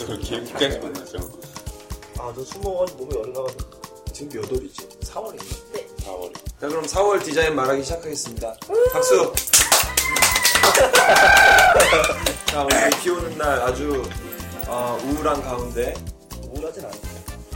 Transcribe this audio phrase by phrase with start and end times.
[0.00, 1.18] 벌써 그렇게 만나죠.
[2.18, 3.70] 아너 술 먹어가지고 몸이 열이 나가지고
[4.12, 4.88] 지금 몇 월이지?
[5.00, 5.44] 4월인가?
[6.04, 6.34] 4월에.
[6.60, 8.56] 자 그럼 4월 디자인 말하기 시작하겠습니다.
[8.92, 9.32] 박수.
[12.46, 14.02] 자 오늘 비 오는 날 아주
[14.68, 15.94] 어, 우울한 가운데
[16.48, 16.94] 우울하진 않아.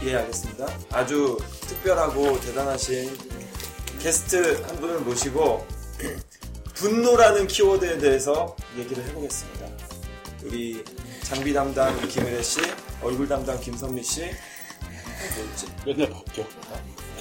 [0.05, 0.67] 예 알겠습니다.
[0.91, 3.17] 아주 특별하고 대단하신
[4.01, 5.67] 게스트 한 분을 모시고
[6.75, 9.67] 분노라는 키워드에 대해서 얘기를 해보겠습니다.
[10.45, 10.85] 우리
[11.25, 12.61] 장비 담당 김은혜 씨,
[13.03, 14.21] 얼굴 담당 김선미 씨,
[15.37, 15.67] 뭐였지?
[15.87, 16.45] 맨날 바뀌어.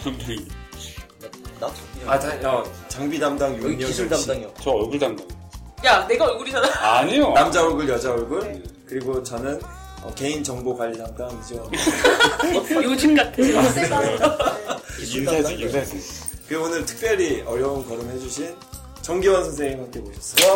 [0.03, 0.47] 담당이.
[1.59, 1.71] 나
[2.05, 4.09] 아, 다, 어, 장비 담당 여기 윤영석 기술 씨.
[4.27, 4.53] 담당이요.
[4.61, 5.25] 저 얼굴 담당.
[5.85, 6.97] 야 내가 얼굴이잖아.
[6.99, 7.31] 아니요.
[7.33, 8.63] 남자 얼굴, 여자 얼굴.
[8.85, 9.59] 그리고 저는
[10.01, 11.69] 어, 개인 정보 관리 담당 이죠.
[12.83, 13.43] 요즘 같은.
[14.99, 15.99] 인사지, 인사지.
[16.47, 18.53] 그 오늘 특별히 어려운 걸음 해주신
[19.03, 20.49] 정기원 선생님 함께 모셨어요.
[20.49, 20.55] 와!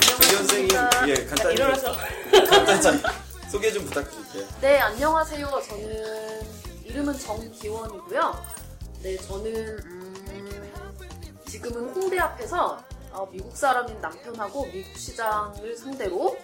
[0.00, 0.70] 정기원 선생님,
[1.08, 1.92] 예, 간단히, 일어나서.
[2.48, 3.02] 간단히
[3.50, 4.46] 소개 좀 부탁드릴게요.
[4.62, 5.62] 네, 안녕하세요.
[5.68, 6.40] 저는
[6.86, 8.42] 이름은 정기원이고요.
[9.02, 16.34] 네, 저는 음, 지금은 홍대 앞에서 어, 미국 사람인 남편하고 미국 시장을 상대로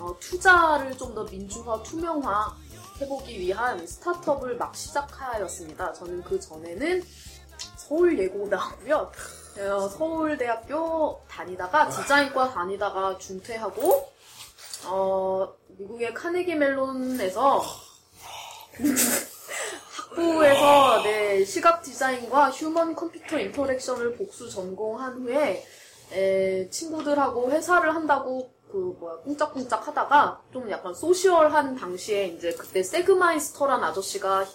[0.00, 2.54] 어, 투자를 좀 더 민주화, 투명화
[3.00, 5.94] 해보기 위한 스타트업을 막 시작하였습니다.
[5.94, 7.02] 저는 그 전에는
[7.90, 9.10] 서울 예고 나왔고요.
[9.58, 14.08] 어, 서울대학교 다니다가 디자인과 다니다가 중퇴하고
[14.86, 17.60] 어, 미국의 카네기 멜론에서
[19.96, 25.66] 학부에서 네, 시각 디자인과 human computer interaction을 복수 전공한 후에
[26.12, 33.82] 에, 친구들하고 회사를 한다고 그 뭐야 꿍짝꿍짝 하다가 좀 약간 social한 당시에 이제 그때 세그마이스터란
[33.82, 34.46] 아저씨가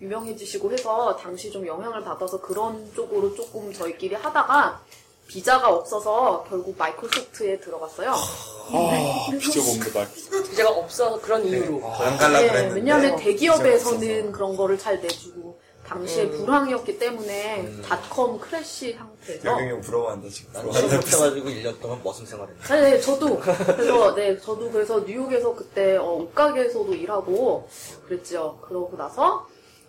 [0.00, 4.80] 유명해지시고 해서 당시 좀 영향을 받아서 그런 쪽으로 조금 저희끼리 하다가
[5.26, 8.10] 비자가 없어서 결국 마이크로소프트에 들어갔어요.
[8.12, 9.98] 아, 비춰봅니다.
[9.98, 10.08] 말.
[10.54, 11.84] 제가 없어서 그런 이유로.
[11.88, 12.74] 안 갈라 네, 그랬는데.
[12.76, 14.32] 왜냐하면 비자가 대기업에서는.
[14.32, 20.62] 그런 거를 잘 내주고 당시에 불황이었기 때문에 닷컴 크래시 상태에서 영영이 형 부러워한다, 지금.
[20.64, 22.60] 못해가지고 1년 동안 머슴 생활했네.
[22.68, 27.68] 네, 네, 저도 그래서 네 저도 그래서 뉴욕에서 그때 어, 옷가게에서도 일하고
[28.06, 28.58] 그랬죠.
[28.62, 29.46] 그러고 나서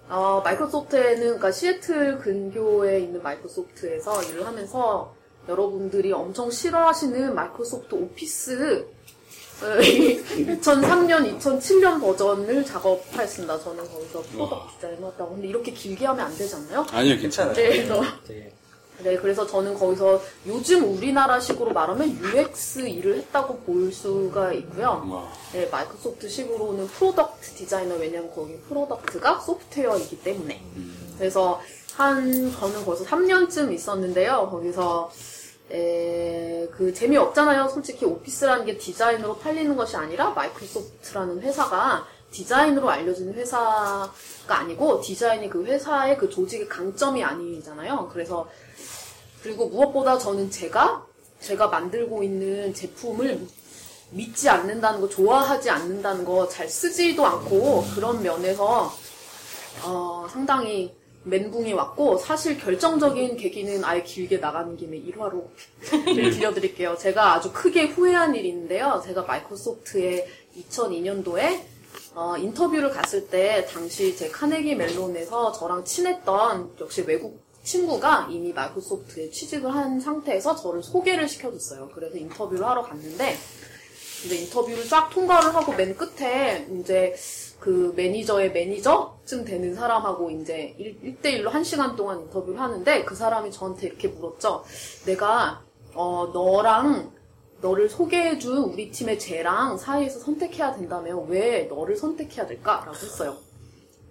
[0.10, 5.14] 어, 마이크로소프트에는 그러니까 시애틀 근교에 있는 마이크로소프트에서 일을 하면서
[5.48, 8.88] 여러분들이 엄청 싫어하시는 마이크로소프트 오피스
[9.64, 13.60] 어, 2003년, 2007년 버전을 작업하였습니다.
[13.60, 15.34] 저는 거기서 product designer였다고.
[15.34, 16.86] 근데 이렇게 길게 하면 안 되지 않나요?
[16.92, 17.56] 아니요, 괜찮아요.
[17.56, 18.54] 네, 그래서 되게
[19.00, 25.06] 네, 그래서 저는 거기서 요즘 우리나라식으로 말하면 UX 일을 했다고 볼 수가 있고요.
[25.08, 25.32] 와.
[25.54, 30.62] 네, 마이크로소프트 식으로는 product designer, 왜냐면 거기 product가 소프트웨어이기 때문에.
[31.18, 31.62] 그래서
[31.96, 34.50] 한, 저는 벌써 3년쯤 있었는데요.
[34.52, 35.12] 거기서,
[35.72, 37.68] 에, 그, 재미없잖아요.
[37.70, 44.12] 솔직히 오피스라는 게 디자인으로 팔리는 것이 아니라 마이크로소프트라는 회사가 디자인으로 알려지는 회사가
[44.48, 48.10] 아니고 디자인이 그 회사의 그 조직의 강점이 아니잖아요.
[48.14, 48.48] 그래서
[49.42, 51.04] 그리고 무엇보다 저는 제가
[51.40, 53.48] 제가 만들고 있는 제품을
[54.12, 58.92] 믿지 않는다는 거, 좋아하지 않는다는 거, 잘 쓰지도 않고 그런 면에서
[59.84, 65.48] 어, 상당히 멘붕이 왔고 사실 결정적인 계기는 아예 길게 나가는 김에 1화로
[66.06, 66.98] 들려드릴게요.
[66.98, 69.02] 제가 아주 크게 후회한 일이 있는데요.
[69.04, 70.28] 제가 마이크로소프트에
[70.58, 71.77] 2002년도에
[72.16, 79.30] 어, 인터뷰를 갔을 때 당시 제 카네기 멜론에서 저랑 친했던 역시 외국 친구가 이미 마이크로소프트에
[79.30, 81.90] 취직을 한 상태에서 저를 소개를 시켜줬어요.
[81.94, 83.36] 그래서 인터뷰를 하러 갔는데
[84.26, 87.14] 이제 인터뷰를 쫙 통과를 하고 맨 끝에 이제
[87.60, 93.88] 그 매니저의 매니저쯤 되는 사람하고 이제 1, 대일로한 시간 동안 인터뷰를 하는데 그 사람이 저한테
[93.88, 94.64] 이렇게 물었죠.
[95.06, 95.62] 내가
[95.94, 97.12] 어 너랑
[97.62, 103.38] 너를 소개해준 우리 팀의 쟤랑 사이에서 선택해야 된다면 왜 너를 선택해야 될까라고 했어요.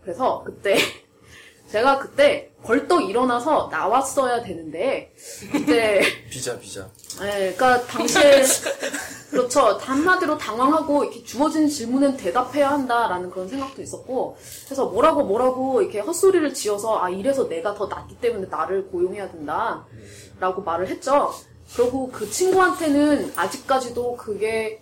[0.03, 0.77] 그래서 그때
[1.71, 5.13] 제가 그때 벌떡 일어나서 나왔어야 되는데
[5.53, 6.01] 그때
[6.31, 6.89] 비자, 비자.
[7.21, 8.43] 네, 그러니까 당시에
[9.31, 9.77] 그렇죠.
[9.81, 16.55] 한마디로 당황하고 이렇게 주어진 질문은 대답해야 한다라는 그런 생각도 있었고, 그래서 뭐라고 뭐라고 이렇게 헛소리를
[16.55, 21.35] 지어서 아 이래서 내가 더 낫기 때문에 나를 고용해야 된다라고 말을 했죠.
[21.75, 24.81] 그리고 그 친구한테는 아직까지도 그게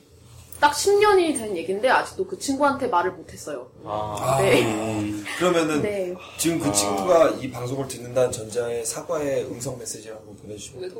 [0.60, 3.68] 딱 10년이 된 얘기인데 아직도 그 친구한테 말을 못했어요.
[3.84, 4.62] 아, 네.
[4.64, 6.14] 음, 그러면은 네.
[6.38, 10.94] 지금 그 친구가 이 방송을 듣는다는 전자에 사과의 음성 메시지를 한번 보내주시면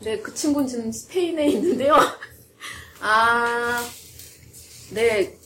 [0.00, 1.94] 네, 그 친구는 지금 스페인에 있는데요.
[3.00, 3.84] 아,
[4.92, 5.38] 네,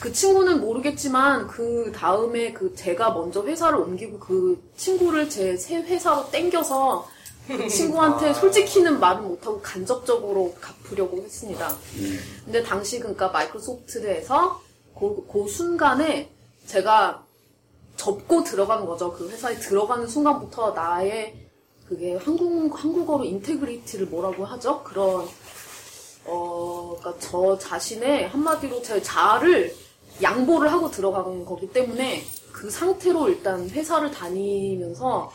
[0.00, 6.30] 그 친구는 모르겠지만 그 다음에 그 제가 먼저 회사를 옮기고 그 친구를 제 새 회사로
[6.30, 7.19] 땡겨서 그
[7.68, 11.68] 친구한테 솔직히는 말을 못하고 간접적으로 갚으려고 했습니다.
[12.44, 14.60] 근데 당시 그러니까 마이크로소프트에서
[14.98, 16.30] 그, 그 순간에
[16.66, 17.24] 제가
[17.96, 19.12] 접고 들어간 거죠.
[19.12, 21.34] 그 회사에 들어가는 순간부터 나의
[21.86, 24.82] 그게 한국, 한국어로 integrity를 뭐라고 하죠?
[24.84, 25.26] 그런
[26.24, 29.74] 어, 그러니까 저 자신의 한마디로 제 자아를
[30.22, 35.32] 양보를 하고 들어간 거기 때문에 그 상태로 일단 회사를 다니면서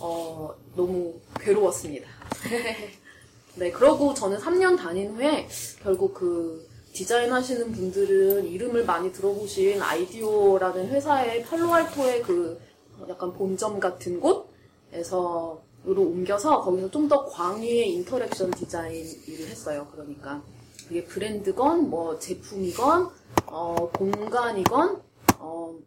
[0.00, 2.08] 어, 너무 괴로웠습니다.
[3.56, 5.48] 네, 그러고 저는 3년 다닌 후에
[5.82, 12.60] 결국 그 디자인 하시는 분들은 이름을 많이 들어보신 아이디오라는 회사의 팔로알토의 그
[13.08, 19.86] 약간 본점 같은 곳에서 으로 옮겨서 거기서 좀 더 광의의 interaction design 일을 했어요.
[19.92, 20.42] 그러니까
[20.88, 23.10] 그게 브랜드건 뭐 제품이건
[23.46, 25.02] 어, 공간이건
[25.40, 25.78] 어,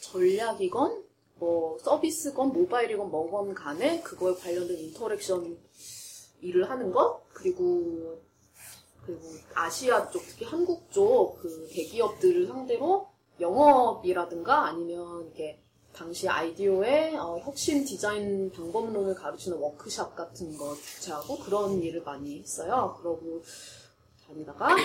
[0.00, 1.04] 전략이건
[1.36, 5.58] 뭐 서비스건 모바일이건 뭐건 간에 그거에 관련된 interaction
[6.40, 8.20] 일을 하는 것 그리고
[9.04, 9.22] 그리고
[9.54, 13.08] 아시아 쪽 특히 한국 쪽 그 대기업들을 상대로
[13.40, 15.62] 영업이라든가 아니면 이게
[15.92, 22.96] 당시 아이디오의 어, 혁신 디자인 방법론을 가르치는 워크샵 같은 거 주최하고 그런 일을 많이 했어요.
[23.00, 23.42] 그러고
[24.26, 24.76] 다니다가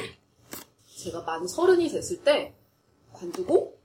[1.03, 2.53] 제가 만 서른이 됐을 때
[3.11, 3.80] 관두고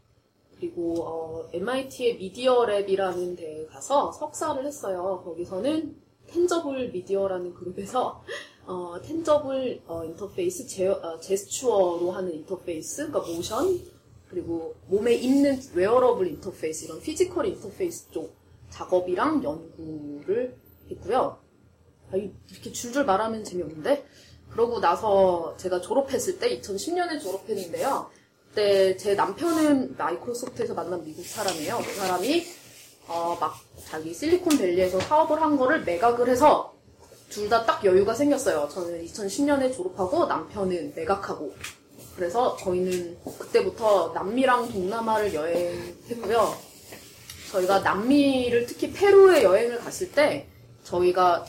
[0.58, 5.22] 그리고 어, MIT의 미디어 랩이라는 데에 가서 석사를 했어요.
[5.24, 5.96] 거기서는
[6.28, 8.22] Tangible Media라는 그룹에서
[8.66, 13.80] 어, tangible 어, 인터페이스, 제, 어, 제스처로 하는 인터페이스, 그러니까 모션,
[14.28, 18.34] 그리고 몸에 입는 웨어러블 인터페이스, 이런 physical 인터페이스 쪽
[18.70, 20.56] 작업이랑 연구를
[20.90, 21.38] 했고요.
[22.10, 24.04] 아, 이- 이렇게 줄줄 말하면 재미없는데?
[24.50, 28.10] 그러고 나서 제가 졸업했을 때, 2010년에 졸업했는데요.
[28.56, 31.76] 그때 제 남편은 마이크로소프트에서 만난 미국 사람이에요.
[31.76, 32.46] 그 사람이
[33.06, 33.54] 어, 막
[33.84, 36.72] 자기 실리콘밸리에서 사업을 한 거를 매각을 해서
[37.28, 38.66] 둘 다 딱 여유가 생겼어요.
[38.72, 41.54] 저는 2010년에 졸업하고 남편은 매각하고.
[42.16, 46.56] 그래서 저희는 그때부터 남미랑 동남아를 여행했고요.
[47.52, 50.46] 저희가 남미를 특히 페루에 여행을 갔을 때
[50.84, 51.44] 저희가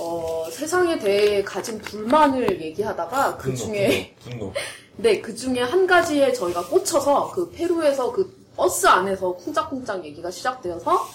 [0.00, 4.52] 어, 세상에 대해 가진 불만을 얘기하다가 그 중에 분노.
[4.98, 11.06] 네, 그 중에 한 가지에 저희가 꽂혀서 그 페루에서 그 버스 안에서 쿵짝쿵짝 얘기가 시작되어서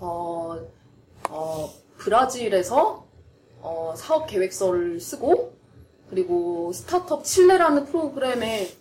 [0.00, 0.58] 어,
[1.28, 3.04] 어, 브라질에서
[3.60, 5.52] 어, 사업 계획서를 쓰고
[6.08, 8.72] 그리고 스타트업 칠레라는 프로그램에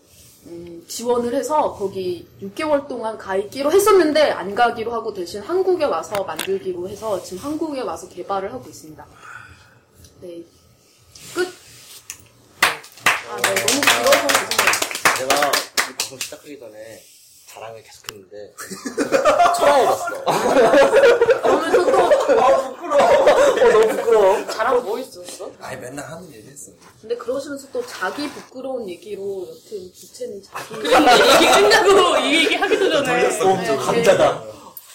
[0.45, 6.23] 음, 지원을 해서 거기 6개월 동안 가 있기로 했었는데 안 가기로 하고 대신 한국에 와서
[6.23, 9.05] 만들기로 해서 지금 한국에 와서 개발을 하고 있습니다.
[10.21, 10.56] 네, 끝.
[13.29, 14.11] 아, 네, 너무 죄송해요.
[15.19, 15.51] 내가
[15.89, 17.03] 이 방송 시작하기 전에
[17.47, 18.53] 자랑을 계속했는데
[19.57, 20.23] 처음 해봤어.
[21.41, 22.51] 그러면서 또 어,
[23.71, 24.45] 너무 부끄러워.
[24.47, 25.51] 자랑 뭐 있었어?
[25.59, 26.71] 아니 맨날 하는 얘기 했어.
[27.01, 33.25] 근데 그러시면서 또 자기 부끄러운 얘기로 여튼 주체는 자기 얘기 끝나고 이 얘기 하기도 전에.
[33.25, 34.43] 어, 저 네, 감자다.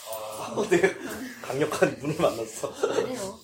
[0.08, 0.94] 아, 되게
[1.42, 2.72] 강력한 분을 만났어.
[2.92, 3.40] 아니에요.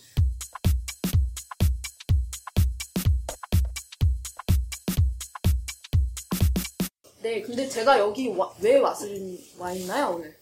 [7.20, 10.36] 네, 근데 제가 여기 와- 왜 왔을, 와 있나요, 오늘?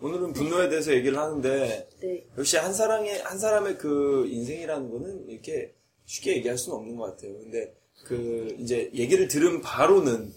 [0.00, 2.24] 오늘은 분노에 대해서 얘기를 하는데 네.
[2.36, 5.74] 역시 한 사람의 한 사람의 그 인생이라는 거는 이렇게
[6.06, 7.32] 쉽게 얘기할 수는 없는 것 같아요.
[7.38, 10.32] 근데 그 이제 얘기를 들은 바로는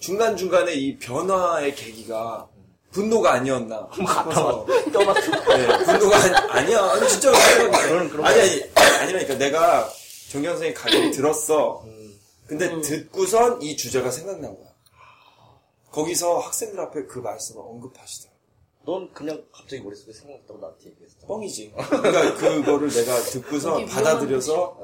[0.00, 2.48] 중간 중간에 이 변화의 계기가
[2.92, 4.66] 분노가 아니었나 싶어서.
[4.68, 7.30] 네, 분노가 아니, 아니야 아니 진짜
[7.78, 8.62] 그런- 그런 아니 아니
[9.02, 9.90] 아니라니까 내가
[10.30, 11.84] 정경 선생님 강의 들었어.
[12.46, 14.68] 근데 듣고선 이 주제가 생각난 거야.
[15.94, 18.34] 거기서 학생들 앞에 그 말씀을 언급하시더라고.
[18.84, 21.26] 넌 그냥 갑자기 머릿속에 생각났다고 나한테 얘기했어.
[21.26, 21.72] 뻥이지.
[21.72, 24.78] 그러니까 그거를 내가 듣고서 받아들여서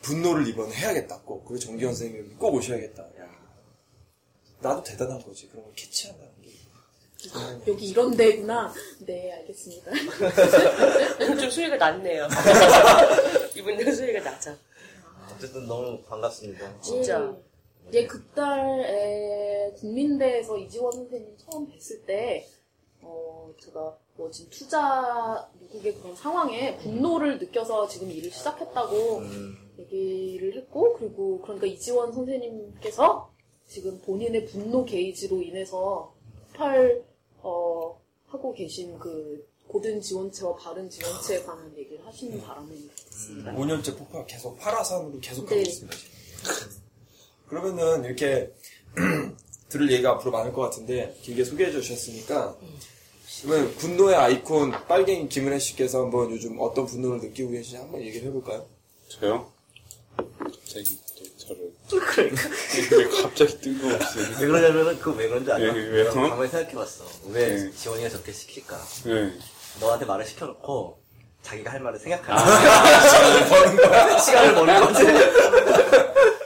[0.00, 1.44] 분노를 이번에 해야겠다 꼭.
[1.44, 3.02] 그리고 정기현 선생님이 꼭 오셔야겠다.
[3.02, 3.28] 야,
[4.60, 5.48] 나도 대단한 거지.
[5.48, 6.52] 그런 걸 캐치한다는 게.
[7.66, 8.72] 여기 이런 데구나.
[9.00, 9.90] 네, 알겠습니다.
[11.40, 12.28] 좀 수위가 낮네요.
[13.56, 14.56] 이분들 수위가 낮아.
[15.34, 16.80] 어쨌든 너무 반갑습니다.
[16.80, 17.36] 진짜.
[17.92, 22.46] 예, 그달에 국민대에서 이지원 선생님 처음 뵀을 때,
[23.00, 29.22] 어, 제가 뭐 지금 투자 미국의 그런 상황에 분노를 느껴서 지금 일을 시작했다고
[29.78, 33.30] 얘기를 했고, 그리고 그러니까 이지원 선생님께서
[33.66, 36.12] 지금 본인의 분노 게이지로 인해서
[36.48, 37.04] 폭발,
[37.40, 43.52] 어, 하고 계신 그 고든 지원체와 바른 지원체에 관한 얘기를 하시는 바람에 있습니다.
[43.52, 45.62] 5년째 폭발 계속 파라산으로 계속 가고 네.
[45.62, 45.96] 있습니다.
[45.96, 46.87] 지금.
[47.48, 48.52] 그러면은 이렇게
[49.68, 52.56] 들을 얘기가 앞으로 많을 것 같은데 길게 소개해 주셨으니까
[53.44, 58.66] 그러면 분노의 아이콘 빨갱이 김은혜 씨께서 한번 요즘 어떤 분노를 느끼고 계시는지 한번 얘기를 해볼까요?
[59.08, 59.52] 저요?
[60.16, 61.72] 갑자기 또 저를.
[62.98, 64.18] 왜 갑자기 뜬금없이.
[64.40, 65.62] 왜 그러냐면은 그 왜 그런지 알아?
[65.62, 66.10] 왜, 왜요?
[66.12, 67.04] 가만히 생각해봤어.
[67.30, 67.70] 왜 네.
[67.72, 68.78] 지원이가 저렇게 시킬까?
[69.04, 69.32] 네.
[69.80, 70.98] 너한테 말을 시켜놓고
[71.42, 72.42] 자기가 할 말을 생각하는
[74.20, 75.02] 시간을 버는 거지.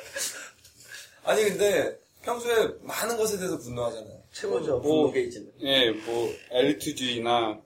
[1.24, 4.22] 아니 근데 평소에 많은 것에 대해서 분노하잖아요.
[4.32, 4.78] 최고죠.
[4.78, 5.52] 뭐, 분노 게이지는.
[5.62, 7.60] 예, 뭐, 엘리트주의나,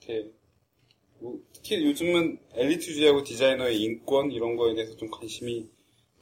[0.00, 0.30] 이렇게,
[1.18, 5.68] 뭐, 특히 요즘은 엘리트주의하고 디자이너의 인권, 이런 거에 대해서 좀 관심이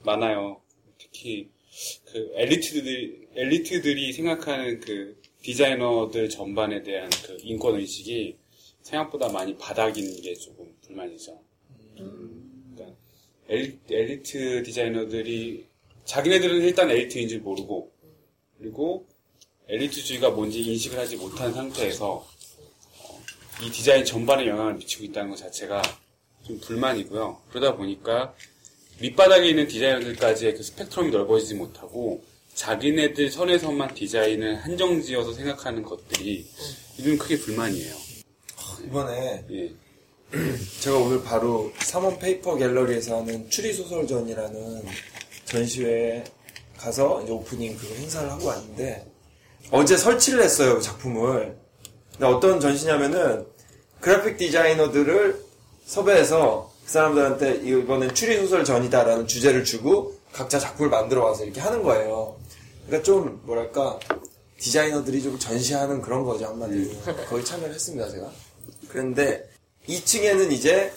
[0.02, 0.61] 많아요.
[0.99, 1.50] 특히,
[2.06, 8.38] 그, 엘리트들이, 엘리트들이 생각하는 그, 디자이너들 전반에 대한 그 인권 의식이
[8.80, 11.38] 생각보다 많이 바닥인 게 조금 불만이죠.
[11.94, 12.96] 그러니까
[13.49, 15.66] 엘리, 엘리트 디자이너들이
[16.04, 17.90] 자기네들은 일단 엘리트인 줄 모르고
[18.58, 19.06] 그리고
[19.68, 22.26] 엘리트주의가 뭔지 인식을 하지 못한 상태에서
[22.99, 23.23] 어,
[23.62, 25.82] 이 디자인 전반에 영향을 미치고 있다는 것 자체가
[26.46, 27.40] 좀 불만이고요.
[27.50, 28.34] 그러다 보니까
[29.00, 32.23] 밑바닥에 있는 디자이너들까지의 그 스펙트럼이 넓어지지 못하고
[32.54, 36.46] 자기네들 선에서만 디자인을 한정지어서 생각하는 것들이
[36.99, 37.94] 요즘 크게 불만이에요.
[38.87, 39.73] 이번에 예.
[40.80, 44.82] 제가 오늘 바로 삼원 페이퍼 갤러리에서 하는 추리소설전이라는
[45.45, 46.25] 전시회에
[46.77, 49.07] 가서 이제 오프닝 그 행사를 하고 왔는데
[49.71, 51.57] 어제 설치를 했어요 그 작품을.
[52.13, 53.47] 근데 어떤 전시냐면은
[54.01, 55.43] 그래픽 디자이너들을
[55.87, 61.83] 섭외해서 그 사람들한테 이번엔 추리 소설 전이다라는 주제를 주고 각자 작품을 만들어 와서 이렇게 하는
[61.83, 62.37] 거예요.
[62.87, 63.99] 그러니까 좀 뭐랄까
[64.59, 66.91] 디자이너들이 좀 전시하는 그런 거죠 한마디로.
[67.29, 68.31] 거기 참여를 했습니다 제가.
[68.89, 69.49] 그런데
[69.89, 70.93] 2층에는 이제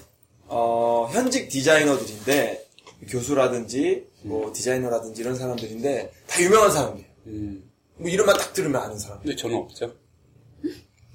[0.48, 2.67] 어, 현직 디자이너들인데
[3.10, 7.08] 교수라든지 뭐 디자이너라든지 이런 사람들인데 다 유명한 사람이에요.
[7.28, 7.72] 음.
[7.98, 9.20] 뭐 이름만 딱 들으면 아는 사람.
[9.22, 9.94] 근데 저는 없죠.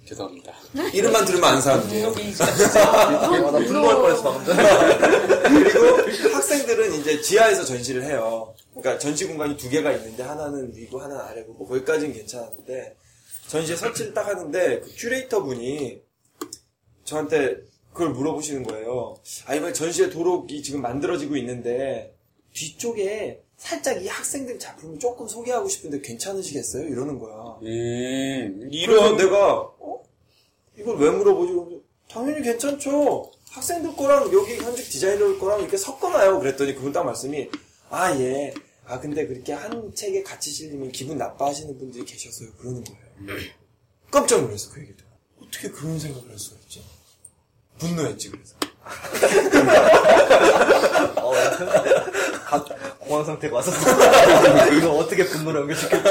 [0.07, 0.53] 죄송합니다.
[0.93, 2.09] 이름만 들으면 아는 사람이에요.
[2.09, 4.55] 아, 나 분노할 뻔했어, 방금.
[5.63, 8.55] 그리고 학생들은 이제 지하에서 전시를 해요.
[8.71, 12.97] 그러니까 전시 공간이 두 개가 있는데 하나는 위고 하나는 아래고 뭐 거기까지는 괜찮았는데
[13.49, 16.01] 전시에 설치를 딱 하는데 그 큐레이터 분이
[17.05, 17.59] 저한테
[17.93, 19.17] 그걸 물어보시는 거예요.
[19.47, 22.17] 아 이번에 전시회 도록이 지금 만들어지고 있는데
[22.55, 26.89] 뒤쪽에 살짝 이 학생들 작품을 조금 소개하고 싶은데 괜찮으시겠어요?
[26.89, 27.59] 이러는 거야.
[27.63, 30.03] 음, 이런, 내가 어?
[30.77, 31.83] 이걸 왜 물어보지?
[32.11, 33.31] 당연히 괜찮죠.
[33.51, 36.41] 학생들 거랑 여기 현직 디자이너 거랑 이렇게 섞어놔요.
[36.41, 37.49] 그랬더니 그분 딱 말씀이
[37.91, 38.55] 아 예.
[38.85, 42.53] 아 근데 그렇게 한 책에 같이 실리면 기분 나빠 하시는 분들이 계셔서요.
[42.59, 43.39] 그러는 거예요.
[44.11, 45.11] 깜짝 놀랐어 그 얘기 듣고.
[45.43, 46.83] 어떻게 그런 생각을 할 수가 있지?
[47.87, 48.55] 분노했지 그래서.
[51.21, 51.33] 어,
[52.47, 53.91] 각 공황 상태가 왔었어.
[54.77, 56.03] 이거 어떻게 분노를 연결시켰지?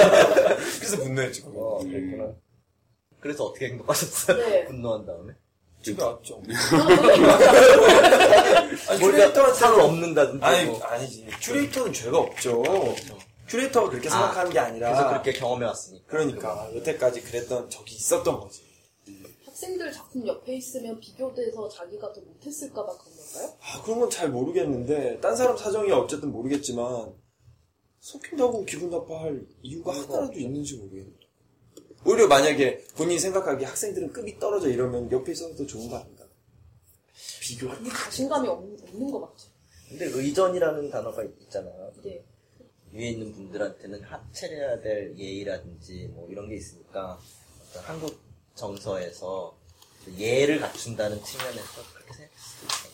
[0.79, 1.41] 그래서 분노했지.
[1.43, 1.59] 그거.
[1.61, 2.25] 어, 그랬구나.
[3.19, 4.37] 그래서 어떻게 행동하셨어요?
[4.37, 4.65] 네.
[4.65, 5.33] 분노한 다음에?
[5.83, 6.41] 집에 왔죠.
[8.89, 10.45] 아니, 큐레이터한테- 상을 엎는다든지.
[10.45, 10.83] 아니 뭐.
[10.83, 11.27] 아니지.
[11.41, 12.63] 큐레이터는 죄가 없죠.
[13.47, 16.05] 큐레이터가 그렇게 아, 생각하는 게 아니라 그래서 그렇게 경험해 왔으니까.
[16.07, 18.61] 그러니까 여태까지 그랬던 적이 있었던 거지.
[19.61, 23.57] 학생들 작품 옆에 있으면 비교돼서 자기가 더 못했을까봐 그런 걸까요?
[23.61, 27.13] 아 그런 건 잘 모르겠는데 딴 사람 사정이 어쨌든 모르겠지만
[27.99, 31.11] 섞인다고 기분 나빠할 이유가 하나라도 있는지 모르겠네.
[32.07, 36.25] 오히려 만약에 본인이 생각하기에 학생들은 급이 떨어져 이러면 옆에 있어서 더 좋은 거 아닌가?
[37.41, 39.47] 비교할 이 자신감이 없는, 없는 거 맞죠?
[39.87, 41.91] 근데 의전이라는 단어가 있잖아요.
[42.03, 42.23] 네.
[42.93, 47.19] 위에 있는 분들한테는 합체해야 될 예의라든지 뭐 이런 게 있으니까
[47.69, 48.30] 어떤 한국
[48.61, 49.55] 정서에서
[50.05, 52.91] 그 예를 갖춘다는 측면에서 그렇게 생각할 수도 있어요.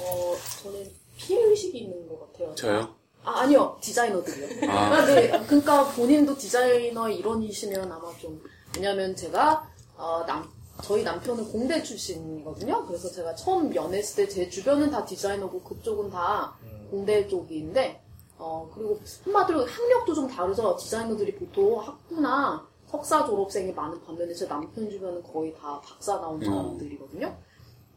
[0.00, 2.54] 어, 저는 피해의식이 있는 것 같아요.
[2.54, 2.94] 저요?
[3.24, 3.78] 아, 아니요.
[3.82, 4.70] 디자이너들이요.
[4.70, 4.94] 아.
[4.94, 5.28] 아, 네.
[5.46, 8.40] 그러니까 본인도 디자이너의 일원이시면 아마 좀,
[8.76, 10.48] 왜냐면 제가, 어, 남,
[10.82, 12.86] 저희 남편은 공대 출신이거든요.
[12.86, 16.56] 그래서 제가 처음 연애했을 때 제 주변은 다 디자이너고 그쪽은 다
[16.90, 18.02] 공대 쪽인데,
[18.38, 20.76] 어, 그리고 한마디로 학력도 좀 다르죠.
[20.76, 27.36] 디자이너들이 보통 학부나 석사 졸업생이 많은 반면에 제 남편 주변은 거의 다 박사 나온 사람들이거든요.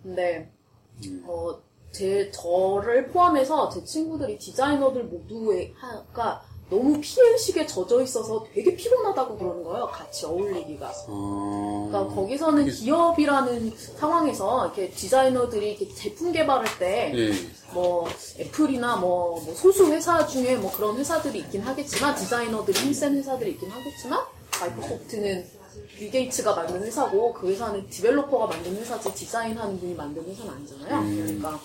[0.03, 0.51] 근데,
[1.25, 1.57] 어,
[1.91, 6.41] 제, 저를 포함해서 제 친구들이 디자이너들 모두가
[6.71, 9.87] 너무 피해의식에 젖어 있어서 되게 피곤하다고 그러는 거예요.
[9.87, 10.89] 같이 어울리기가.
[11.09, 11.89] 어...
[11.91, 17.33] 그러니까 거기서는 기업이라는 상황에서 이렇게 디자이너들이 이렇게 제품 개발할 때 예.
[17.73, 18.07] 뭐
[18.39, 23.69] 애플이나 뭐, 뭐 소수 회사 중에 뭐 그런 회사들이 있긴 하겠지만 디자이너들이 힘센 회사들이 있긴
[23.69, 24.21] 하겠지만
[24.61, 25.45] 마이크로소프트는
[25.97, 30.99] 빌 게이츠가 만든 회사고 그 회사는 developer가 만든 회사지 디자인하는 분이 만든 회사는 아니잖아요.
[30.99, 31.15] 음.
[31.17, 31.59] 그러니까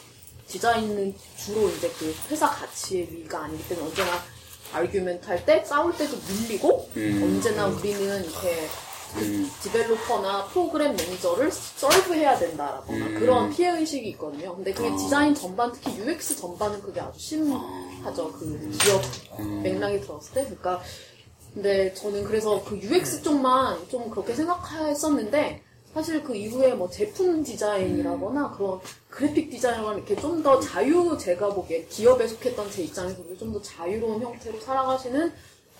[0.48, 4.35] 디자인은 주로 이제 그 회사 가치의 위가 아니기 때문에 언제나
[4.72, 7.20] argument 할 때 싸울 때도 밀리고 음.
[7.22, 8.68] 언제나 우리는 이렇게
[9.16, 9.50] 음.
[9.62, 13.18] developer나 프로그램 매니저를 serve해야 된다라거나 음.
[13.18, 14.54] 그런 피해 의식이 있거든요.
[14.56, 14.96] 근데 그게 아.
[14.96, 18.32] 디자인 전반, 특히 UX 전반은 그게 아주 심하죠.
[18.32, 19.02] 그 기업
[19.38, 19.62] 음.
[19.62, 20.44] 맥락이 들어갔을 때.
[20.44, 20.82] 그러니까
[21.54, 25.62] 근데 저는 그래서 그 UX 쪽만 좀 그렇게 생각했었는데
[25.96, 31.86] 사실 그 이후에 뭐 제품 디자인이라거나 그런 그래픽 디자이너가 이렇게 좀 더 자유 제가 보기에
[31.86, 35.32] 기업에 속했던 제 입장에서 좀 더 자유로운 형태로 살아가시는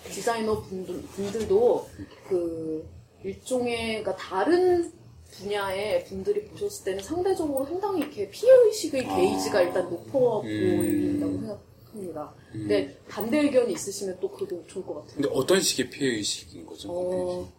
[0.05, 1.87] 디자이너 분들, 분들도
[2.27, 2.89] 그
[3.23, 4.91] 일종의 그러니까 다른
[5.33, 12.33] 분야의 분들이 보셨을 때는 상대적으로 상당히 이렇게 피해의식의 게이지가 일단 높아 보인다고 생각합니다.
[12.51, 15.13] 근데 반대 의견이 있으시면 또 그도 좋을 것 같아요.
[15.13, 16.89] 근데 어떤 식의 피해의식인 거죠?
[16.91, 17.53] 어,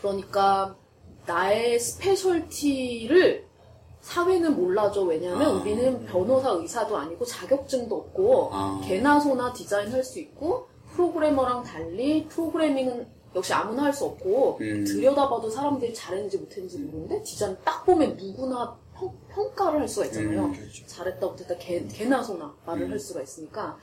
[0.00, 0.76] 그러니까
[1.26, 3.46] 나의 스페셜티를
[4.00, 5.02] 사회는 몰라줘.
[5.02, 5.60] 왜냐하면 아.
[5.60, 8.80] 우리는 변호사 의사도 아니고 자격증도 없고 아.
[8.84, 14.84] 개나 소나 디자인할 수 있고 프로그래머랑 달리 프로그래밍은 역시 아무나 할 수 없고 음.
[14.84, 18.76] 들여다봐도 사람들이 잘했는지 못했는지 모르는데 디자인 딱 보면 누구나
[19.28, 20.44] 평, 가를할 수가 있잖아요.
[20.44, 20.86] 음, 그렇죠.
[20.86, 23.76] 잘했다 못했다 개, 개나 소나 말을 할 수가 있으니까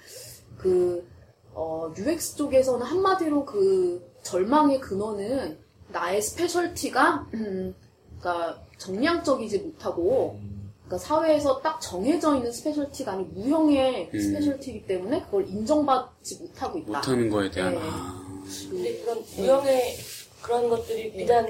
[0.57, 1.05] 그
[1.53, 5.59] 어, UX 쪽에서는 한마디로 그 절망의 근원은
[5.91, 7.75] 나의 specialty가 음,
[8.19, 10.39] 그러니까 정량적이지 못하고
[10.85, 14.19] 그러니까 사회에서 딱 정해져 있는 specialty가 아닌 무형의 음.
[14.19, 16.97] specialty이기 때문에 그걸 인정받지 못하고 있다.
[16.99, 17.79] 못하는 거에 대한 네.
[17.81, 18.43] 아.
[18.69, 19.97] 근데 그런 유형의
[20.41, 21.47] 그런 것들이 비단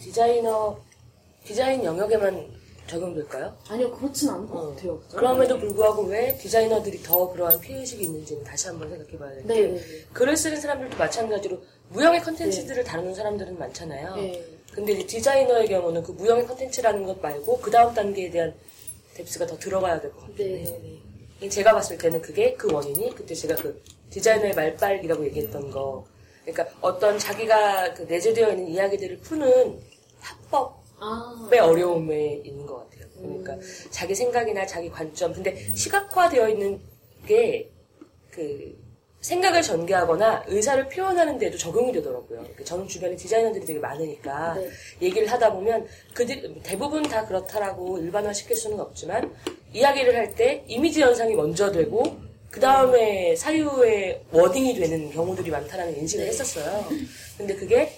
[0.00, 0.78] 디자이너
[1.44, 3.56] 디자인 영역에만 적용될까요?
[3.68, 4.70] 아니요 그렇진 않은 것 어.
[4.70, 4.98] 같아요.
[4.98, 5.16] 그죠?
[5.16, 9.74] 그럼에도 불구하고 왜 디자이너들이 더 그러한 피해의식이 있는지는 다시 한번 생각해봐야 될 게, 네, 네,
[9.74, 10.04] 네.
[10.12, 14.16] 글을 쓰는 사람들도 마찬가지로 무형의 컨텐츠들을 다루는 사람들은 많잖아요.
[14.16, 14.44] 네.
[14.72, 18.54] 근데 이제 디자이너의 경우는 그 무형의 컨텐츠라는 것 말고 그 다음 단계에 대한
[19.14, 20.36] depth가 더 들어가야 될 것 같아요.
[20.36, 21.00] 네, 네,
[21.40, 21.48] 네.
[21.48, 26.06] 제가 봤을 때는 그게 그 원인이 그때 제가 그 디자이너의 말빨이라고 얘기했던 거.
[26.44, 29.80] 그러니까 어떤 자기가 그 내재되어 있는 이야기들을 푸는
[30.20, 33.08] 합법 아, 의 어려움에 있는 것 같아요.
[33.16, 33.56] 그러니까
[33.90, 35.32] 자기 생각이나 자기 관점.
[35.32, 36.80] 근데 시각화되어 있는
[37.26, 37.70] 게
[38.30, 38.78] 그
[39.20, 42.44] 생각을 전개하거나 의사를 표현하는 데도 적용이 되더라고요.
[42.64, 44.70] 저는 주변에 디자이너들이 되게 많으니까 네.
[45.02, 49.34] 얘기를 하다 보면 그들 대부분 다 그렇다라고 일반화 시킬 수는 없지만
[49.72, 52.02] 이야기를 할 때 이미지 연상이 먼저 되고
[52.50, 56.84] 그 다음에 사유의 워딩이 되는 경우들이 많다라는 인식을 했었어요.
[57.36, 57.92] 근데 그게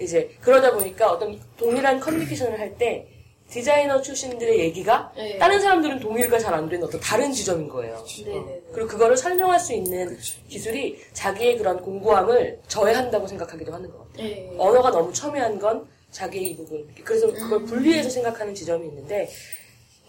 [0.00, 3.06] 이제 그러다 보니까 어떤 동일한 커뮤니케이션을 할때
[3.50, 5.38] 디자이너 출신들의 얘기가 네.
[5.38, 8.04] 다른 사람들은 동의가 잘안 되는 어떤 다른 지점인 거예요.
[8.18, 8.62] 네, 네, 네.
[8.72, 14.28] 그리고 그거를 설명할 수 있는 기술이 자기의 그런 공고함을 저해한다고 생각하기도 하는 것 같아요.
[14.28, 14.54] 네.
[14.58, 16.86] 언어가 너무 첨예한 건 자기의 이 부분.
[17.04, 19.30] 그래서 그걸 분리해서 생각하는 지점이 있는데,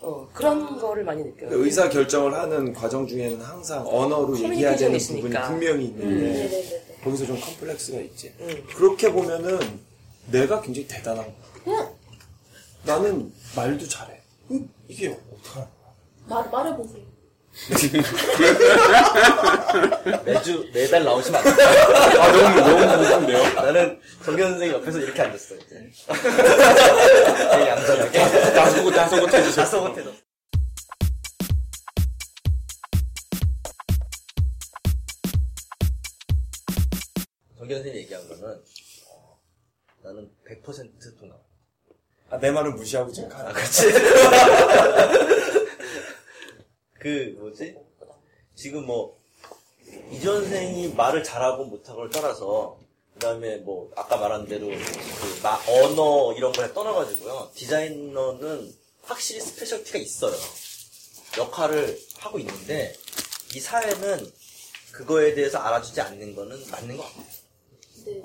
[0.02, 1.50] 어, 그런 거를 많이 느껴요.
[1.52, 5.48] 의사 결정을 하는 과정 중에는 항상 언어로 얘기해야 되는 커뮤니케이션이 부분이 있으니까.
[5.50, 6.96] 분명히 있는데 네, 네, 네, 네.
[7.04, 8.34] 거기서 좀 컴플렉스가 있지.
[8.40, 8.64] 음.
[8.76, 9.60] 그렇게 보면은
[10.32, 11.26] 내가 굉장히 대단한
[11.66, 11.90] 거야.
[12.84, 14.22] 나는 말도 잘해.
[14.52, 15.70] 음, 이게 어떡하나.
[16.28, 17.04] 말, 말해보세요.
[20.24, 21.68] 매주 매달 나오시면 안 돼요.
[22.22, 23.54] 아 너무 너무 무서운데요?
[23.56, 25.92] 나는 정현 선생님 옆에서 이렇게 앉았어 이제.
[27.52, 28.20] 되게 얌전하게.
[28.54, 29.62] 다소곳 다소곳 해주셨어.
[29.82, 30.12] 다소곳해서.
[37.58, 38.64] 정현 선생님 얘기한 거는
[39.08, 39.40] 어,
[40.04, 41.38] 나는 100% 동감.
[42.30, 43.52] 아, 내 말을 무시하고 지금 가라.
[43.54, 43.92] 그치?
[47.00, 47.76] 그, 뭐지?
[48.56, 49.18] 지금 뭐,
[50.12, 52.78] 이전 선생이 말을 잘하고 못하고를 떠나서,
[53.14, 57.52] 그 다음에 뭐, 아까 말한 대로, 그, 마, 언어, 이런 거에 떠나가지고요.
[57.56, 60.36] 디자이너는 확실히 스페셜티가 있어요.
[61.38, 62.96] 역할을 하고 있는데,
[63.56, 64.32] 이 사회는
[64.92, 67.26] 그거에 대해서 알아주지 않는 거는 맞는 것 같아요.
[68.06, 68.22] 네.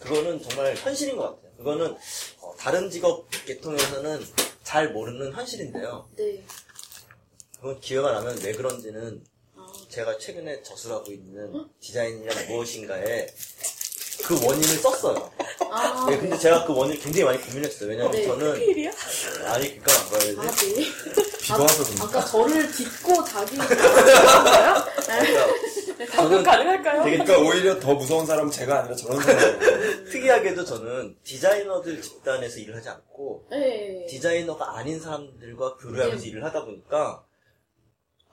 [0.00, 1.43] 그거는 정말 현실인 것 같아요.
[1.64, 1.96] 그거는
[2.40, 4.22] 어, 다른 직업 계통에서는
[4.62, 6.06] 잘 모르는 현실인데요.
[6.14, 6.44] 네.
[7.56, 9.24] 그건 기회가 나면 왜 그런지는
[9.56, 13.26] 아, 제가 최근에 저술하고 있는 디자인이란 무엇인가에
[14.26, 15.32] 그 원인을 썼어요.
[15.70, 17.88] 아, 네, 근데 제가 그 원인을 굉장히 많이 고민했어요.
[17.88, 18.26] 왜냐면 네.
[18.26, 18.90] 저는 일이야?
[19.46, 20.74] 아니 그니까 뭐라 해야 아, 되지?
[20.74, 21.38] 네.
[21.40, 22.04] 비가 와서 그런가?
[22.04, 24.86] 아까 저를 딛고 자기 거예요?
[26.06, 27.04] 방금 가능할까요?
[27.04, 30.04] 되게 그러니까 오히려 더 무서운 사람은 제가 아니라 저런 사람이에요.
[30.10, 34.06] 특이하게도 저는 디자이너들 집단에서 일을 하지 않고 네.
[34.08, 36.28] 디자이너가 아닌 사람들과 교류하면서 네.
[36.30, 37.24] 일을 하다 보니까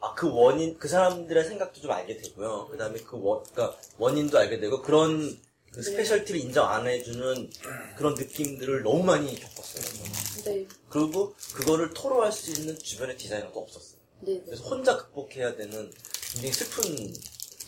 [0.01, 2.67] 아 그 원인 그 사람들의 생각도 좀 알게 되고요.
[2.71, 5.39] 그 다음에 그 원, 그러니까 원인도 알게 되고 그런
[5.71, 7.49] 그 specialty를 인정 안 해주는
[7.95, 9.83] 그런 느낌들을 너무 많이 겪었어요.
[9.83, 10.11] 저는.
[10.43, 10.67] 네.
[10.89, 14.01] 그리고 그거를 토로할 수 있는 주변의 디자이너도 없었어요.
[14.21, 14.33] 네.
[14.33, 14.41] 네.
[14.45, 15.91] 그래서 혼자 극복해야 되는
[16.33, 17.13] 굉장히 슬픈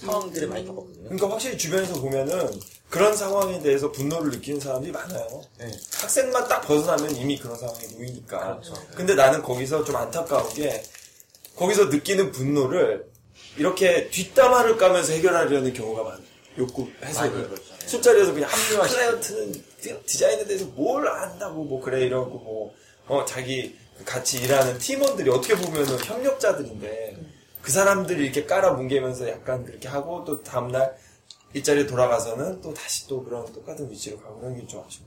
[0.05, 1.03] 상황들을 많이 겪었거든요.
[1.03, 2.49] 그러니까 확실히 주변에서 보면은
[2.89, 5.41] 그런 상황에 대해서 분노를 느끼는 사람들이 많아요.
[5.57, 5.71] 네.
[5.99, 8.39] 학생만 딱 벗어나면 이미 그런 상황에 놓이니까.
[8.61, 8.73] 그렇죠.
[8.95, 10.83] 근데 나는 거기서 좀 안타까운 게
[11.55, 13.05] 거기서 느끼는 분노를
[13.57, 16.21] 이렇게 뒷담화를 까면서 해결하려는 경우가 많아요.
[16.59, 16.87] 욕구.
[17.47, 17.63] 그렇죠.
[17.79, 17.87] 네.
[17.87, 22.73] 술자리에서 그냥 클라이언트는 디- 디자인에 대해서 뭘 안다고 뭐 그래 이러고 뭐
[23.07, 27.17] 어, 자기 그 같이 일하는 팀원들이 어떻게 보면은 협력자들인데
[27.63, 30.97] 그 사람들이 이렇게 깔아 뭉개면서 약간 그렇게 하고 또 다음날
[31.53, 35.05] 일자리에 돌아가서는 또 다시 또 그런 똑같은 위치로 가고 그런 게 같아요.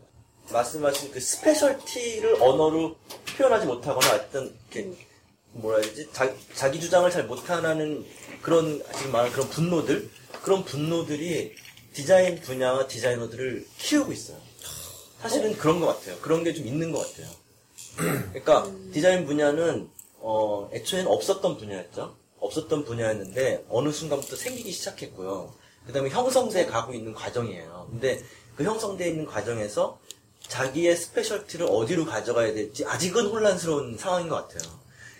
[0.51, 2.97] 말씀하신 그 specialty를 언어로
[3.37, 4.90] 표현하지 못하거나 하여튼 이렇게
[5.53, 8.07] 뭐라 해야지 자, 자기 주장을 잘 못하는
[8.40, 10.09] 그런 지금 말한 그런 분노들
[10.42, 11.55] 그런 분노들이
[11.92, 14.38] 디자인 분야와 디자이너들을 키우고 있어요.
[15.21, 16.16] 사실은 그런 것 같아요.
[16.23, 17.31] 그런 게 좀 있는 것 같아요.
[18.33, 19.90] 그러니까 디자인 분야는
[20.21, 22.16] 어, 애초에는 없었던 분야였죠.
[22.40, 25.55] 없었던 분야였는데 어느 순간부터 생기기 시작했고요.
[25.87, 27.88] 그다음에 형성돼 가고 있는 과정이에요.
[27.90, 28.22] 근데
[28.57, 29.99] 그 형성돼 있는 과정에서
[30.49, 34.72] 자기의 스페셜티를 어디로 가져가야 될지 아직은 혼란스러운 상황인 것 같아요.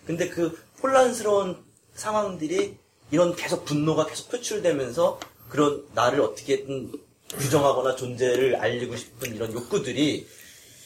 [0.07, 2.76] 근데 그 혼란스러운 상황들이
[3.11, 6.92] 이런 계속 분노가 계속 표출되면서 그런 나를 어떻게든
[7.31, 10.26] 규정하거나 존재를 알리고 싶은 이런 욕구들이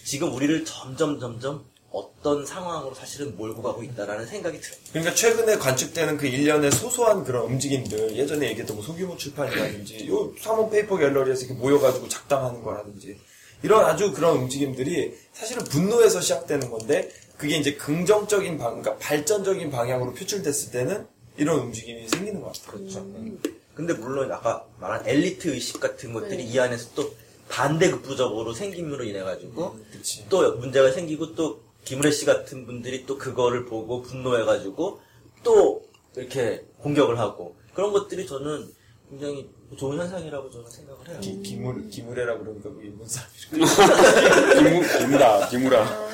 [0.04, 4.78] 지금 우리를 점점 점점 어떤 상황으로 사실은 몰고 가고 있다라는 생각이 들어요.
[4.90, 10.70] 그러니까 최근에 관측되는 그 일련의 소소한 그런 움직임들, 예전에 얘기했던 뭐 소규모 출판이라든지, 요 사몬
[10.70, 13.18] 페이퍼 갤러리에서 이렇게 모여가지고 작당하는 거라든지,
[13.62, 20.12] 이런 아주 그런 움직임들이 사실은 분노에서 시작되는 건데, 그게 이제 긍정적인 방, 그러니까 발전적인 방향으로
[20.12, 22.78] 표출됐을 때는 이런 움직임이 생기는 것 같아요.
[22.78, 23.06] 그렇죠.
[23.74, 27.14] 근데 물론 아까 말한 엘리트 의식 같은 것들이 이 안에서 또
[27.48, 30.26] 반대급부적으로 생김으로 인해 가지고 그치.
[30.28, 35.00] 또 문제가 생기고 또 김우래 씨 같은 분들이 또 그거를 보고 분노해가지고
[35.42, 35.82] 또
[36.16, 38.68] 이렇게 공격을 하고 그런 것들이 저는
[39.08, 41.18] 굉장히 좋은 현상이라고 저는 생각을 해요.
[41.20, 43.32] 기, 기물, 기물해라 그러니까 그 일본 사람이.
[43.50, 46.10] 기무, 기무라, 기무라.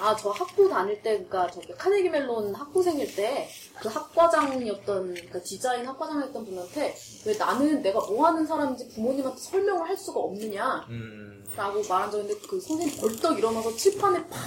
[0.00, 3.48] 아, 저 학부 다닐 때, 그니까, 저기, 카네기 멜론 학부생일 때,
[3.80, 9.96] 그 학과장이었던, 그니까 디자인 학과장이었던 분한테, 왜 나는 내가 뭐 하는 사람인지 부모님한테 설명을 할
[9.96, 14.40] 수가 없느냐, 음, 라고 말한 적이 있는데, 그 선생님 벌떡 일어나서 칠판에 팍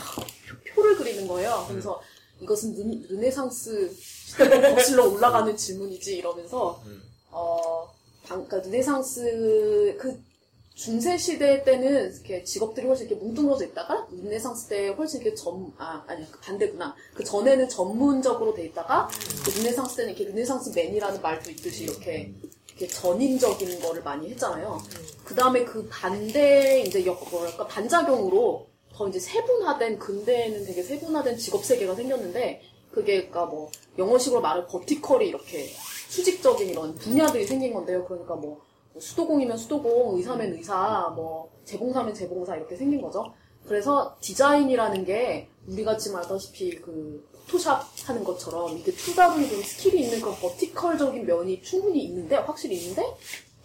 [0.76, 1.66] 표, 를 그리는 거예요.
[1.68, 2.02] 그래서,
[2.42, 7.02] 이것은 르, 르네상스 시대로 거슬러 올라가는 질문이지, 이러면서, 음.
[7.32, 7.92] 어,
[8.24, 10.28] 방, 그니까, 르네상스, 그,
[10.76, 16.04] 중세 시대 때는 이렇게 직업들이 훨씬 이렇게 뭉뚱그려져 있다가 르네상스 때 훨씬 이렇게 전, 아,
[16.06, 16.96] 아니, 그 반대구나.
[17.16, 19.10] 그 전에는 전문적으로 돼 있다가
[19.44, 24.78] 그 르네상스 때는 이렇게 Renaissance man이라는 말도 있듯이 이렇게, 이렇게 전인적인 거를 많이 했잖아요.
[25.24, 31.64] 그 다음에 그 반대, 이제 역, 뭐랄까, 반작용으로 더 이제 세분화된, 근대에는 되게 세분화된 직업
[31.64, 32.62] 세계가 생겼는데
[32.92, 35.68] 그게 그니까 뭐, 영어식으로 말하면 vertical이 이렇게
[36.10, 38.06] 수직적인 이런 분야들이 생긴 건데요.
[38.06, 38.62] 그러니까 뭐,
[38.94, 43.34] 뭐 수도공이면 수도공, 의사면 의사, 뭐 재봉사면 재봉사 이렇게 생긴 거죠.
[43.68, 50.04] 그래서 디자인이라는 게 우리가 지금 알다시피 그 포토샵 하는 것처럼 이게 또 다른 그 skill이
[50.04, 53.04] 있는 그런 vertical적인 면이 충분히 있는데 확실히 있는데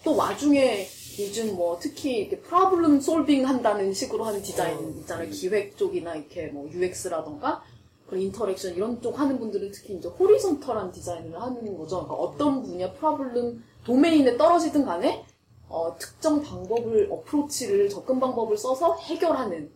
[0.04, 0.86] 또 와중에
[1.18, 5.28] 요즘 뭐 특히 이렇게 problem solving 한다는 식으로 하는 디자인 있잖아요.
[5.30, 7.62] 기획 쪽이나 이렇게 뭐 UX라던가
[8.06, 12.06] 그런 interaction 이런 쪽 하는 분들은 특히 이제 horizontal한 디자인을 하는 거죠.
[12.06, 15.24] 그러니까 어떤 분야 problem domain에 떨어지든 간에
[15.68, 19.70] 어, 특정 방법을 approach를 접근 방법을 써서 해결하는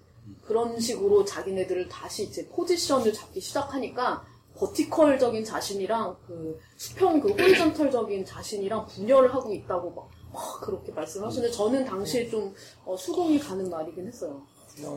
[0.47, 4.25] 그런 식으로 자기네들을 다시 이제 포지션을 잡기 시작하니까
[4.57, 11.85] vertical적인 자신이랑 그 수평 그 horizontal적인 자신이랑 분열을 하고 있다고 막, 막 그렇게 말씀하시는데 저는
[11.85, 12.55] 당시에 좀
[12.85, 14.43] 어, 수긍이 가는 말이긴 했어요.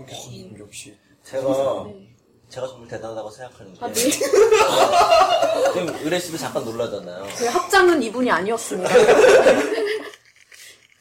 [0.08, 0.98] 교수님 역시.
[1.24, 2.16] 제가 네.
[2.50, 3.94] 제가 정말 대단하다고 생각하는 게 아, 네.
[5.74, 7.28] 지금 의뢰 씨도 잠깐 놀라잖아요.
[7.38, 8.90] 제 합장은 이분이 아니었습니다.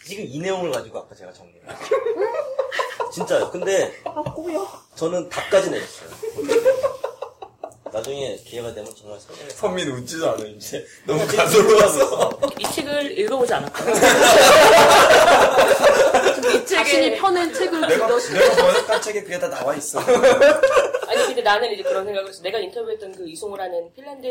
[0.04, 1.88] 지금 이 내용을 가지고 아까 제가 정리를 했어요.
[3.18, 3.50] 진짜요.
[3.50, 4.66] 근데 아, 꼬여.
[4.94, 6.08] 저는 답까지 내렸어요.
[7.92, 9.50] 나중에 기회가 되면 정말 설명해.
[9.50, 10.84] 선민 웃지도 않아, 이제.
[11.06, 12.38] 너무 가소로워서.
[12.58, 13.96] 이 책을 읽어보지 않았거든요.
[16.54, 19.98] 이 자신이 책에 펴낸 책을 내가, 내가 번역한 책에 그게 다 나와 있어.
[20.00, 22.42] 아니 근데 나는 이제 그런 생각을 했어.
[22.42, 24.28] 내가 인터뷰했던 그 이송을 하는 핀란드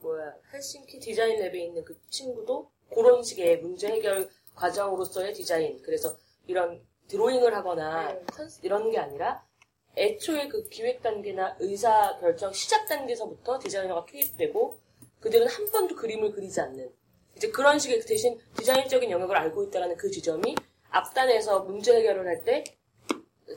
[0.00, 5.80] 뭐야 헬싱키 디자인 랩에 있는 그 친구도 그런 식의 문제 해결 과정으로서의 디자인.
[5.82, 9.44] 그래서 이런 드로잉을 하거나 컨- 이런 게 아니라
[9.96, 14.78] 애초에 그 기획 단계나 의사 결정 시작 단계에서부터 디자이너가 투입되고
[15.20, 16.90] 그들은 한 번도 그림을 그리지 않는
[17.36, 20.54] 이제 그런 식의 대신 디자인적인 영역을 알고 있다는 그 지점이
[20.90, 22.64] 앞단에서 문제 해결을 할 때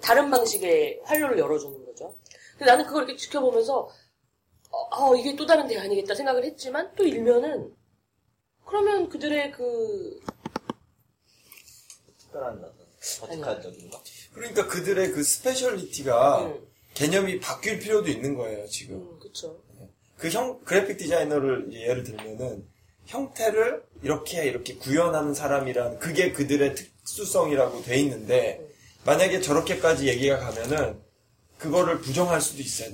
[0.01, 2.13] 다른 방식의 활로를 열어주는 거죠.
[2.57, 3.89] 근데 나는 그걸 이렇게 지켜보면서
[4.69, 4.77] 어,
[5.11, 7.75] 어, 이게 또 다른 대안이겠다 생각을 했지만 또 일면은
[8.65, 10.19] 그러면 그들의 그
[12.17, 12.76] 특별한 어떤
[13.19, 14.03] 버티칼적인 거?
[14.33, 18.95] 그러니까 그들의 그 speciality가 음, 개념이 바뀔 필요도 있는 거예요, 지금.
[18.97, 19.59] 음, 그쵸.
[20.17, 22.67] 그 형, 그래픽 디자이너를 이제 예를 들면은
[23.05, 28.61] 형태를 이렇게 이렇게 구현하는 사람이란 그게 그들의 특수성이라고 돼 있는데
[29.05, 31.01] 만약에 저렇게까지 얘기가 가면은
[31.57, 32.89] 그거를 부정할 수도 있어야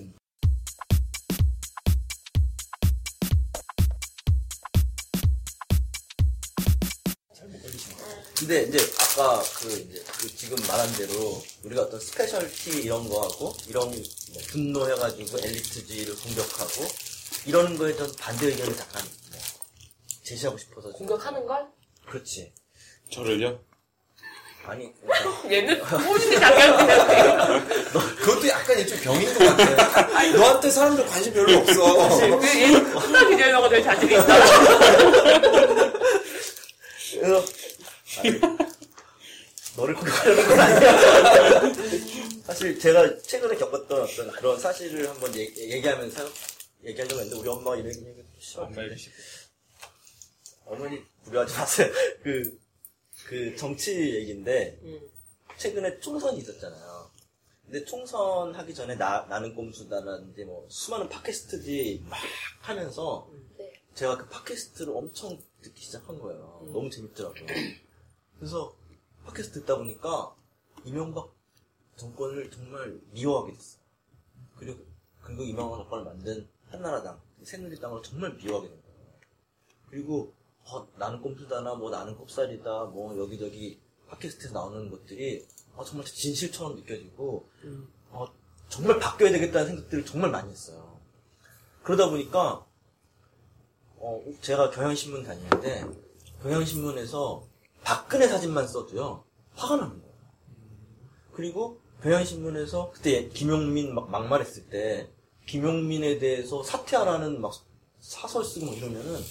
[8.46, 13.56] 근데 이제 아까 그 이제 그 지금 말한 대로 우리가 어떤 specialty 이런 거 하고
[13.70, 16.86] 이런 뭐 분노해가지고 엘리트주의를 공격하고
[17.46, 19.02] 이런 거에 좀 반대 의견을 잠깐
[19.32, 19.40] 뭐
[20.24, 21.68] 제시하고 싶어서 좀- 공격하는 걸?
[22.06, 22.52] 그렇지
[23.14, 23.62] 저를요?
[24.66, 27.66] 아니 그러니까 얘는 무엇인지 잠깐
[28.18, 30.32] 그것도 약간 좀 병인 것 같아.
[30.32, 32.44] 너한테 사람들 관심 별로 없어.
[32.60, 34.28] 얘는 혼나 디자이너가 될 자질이 있어.
[37.14, 37.46] 그래서
[39.76, 41.74] 너를 공격하려는 건 아니야
[42.46, 46.30] 사실 제가 최근에 겪었던 어떤 그런 사실을 한번 얘기, 얘기하면서
[46.84, 48.70] 얘기하려고 했는데 우리 엄마가 이런 얘기 싫어
[50.66, 51.92] 어머니 무료하지 마세요.
[52.24, 52.60] 그,
[53.26, 55.00] 그 정치 얘기인데, 음,
[55.58, 57.12] 최근에 총선이 있었잖아요.
[57.66, 62.20] 근데 총선 하기 전에 나, 나는 꼼수다라든지 뭐 수많은 팟캐스트들이 막
[62.60, 63.72] 하면서 네.
[63.96, 66.60] 제가 그 팟캐스트를 엄청 듣기 시작한 거예요.
[66.64, 66.74] 음.
[66.74, 67.46] 너무 재밌더라고요.
[68.44, 68.76] 그래서
[69.26, 70.36] 팟캐스트 듣다 보니까
[70.84, 71.34] 이명박
[71.96, 73.82] 정권을 정말 미워하게 됐어요.
[74.58, 74.84] 그리고,
[75.22, 79.14] 그리고 이명박 정권을 만든 한나라당, 새누리당을 정말 미워하게 된 거예요.
[79.90, 80.34] 그리고
[80.66, 83.80] 어, 나는 꼼수다나 뭐 나는 꼽살이다 뭐 여기저기
[84.10, 87.88] 팟캐스트에서 나오는 것들이 어, 정말 진실처럼 느껴지고 음.
[88.10, 88.28] 어,
[88.68, 91.00] 정말 바뀌어야 되겠다는 생각들을 정말 많이 했어요.
[91.82, 92.68] 그러다 보니까
[93.96, 95.86] 어, 제가 경향신문 다니는데
[96.42, 97.53] 경향신문에서
[97.84, 99.24] 박근혜 사진만 써도요
[99.56, 100.14] 화가 나는 거예요.
[101.34, 105.10] 그리고 경향신문에서 그때 김용민 막 막말했을 때
[105.48, 107.54] 김용민에 대해서 사퇴하라는 막
[108.00, 109.22] 사설 쓰고 막 이러면은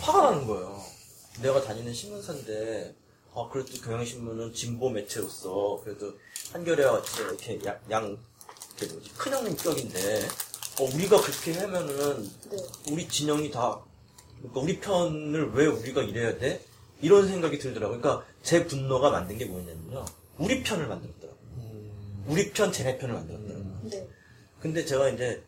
[0.00, 0.82] 화가 나는 거예요.
[1.40, 2.94] 내가 다니는 신문사인데,
[3.34, 6.12] 아, 그래도 경향신문은 진보 매체로서, 그래도
[6.52, 8.18] 한겨레와 같이 이렇게 양, 양
[8.76, 10.28] 이렇게 뭐지, 큰형님 격인데,
[10.80, 12.56] 어, 우리가 그렇게 하면은, 네.
[12.90, 13.80] 우리 진영이 다,
[14.38, 16.62] 그러니까 우리 편을 왜 우리가 이래야 돼?
[17.02, 18.00] 이런 생각이 들더라고요.
[18.00, 20.04] 그러니까 제 분노가 만든 게 뭐였냐면요.
[20.38, 21.42] 우리 편을 만들었더라고요.
[22.26, 23.80] 우리 편, 쟤네 편을 만들었더라고요.
[23.90, 24.08] 네.
[24.60, 25.42] 근데 제가 이제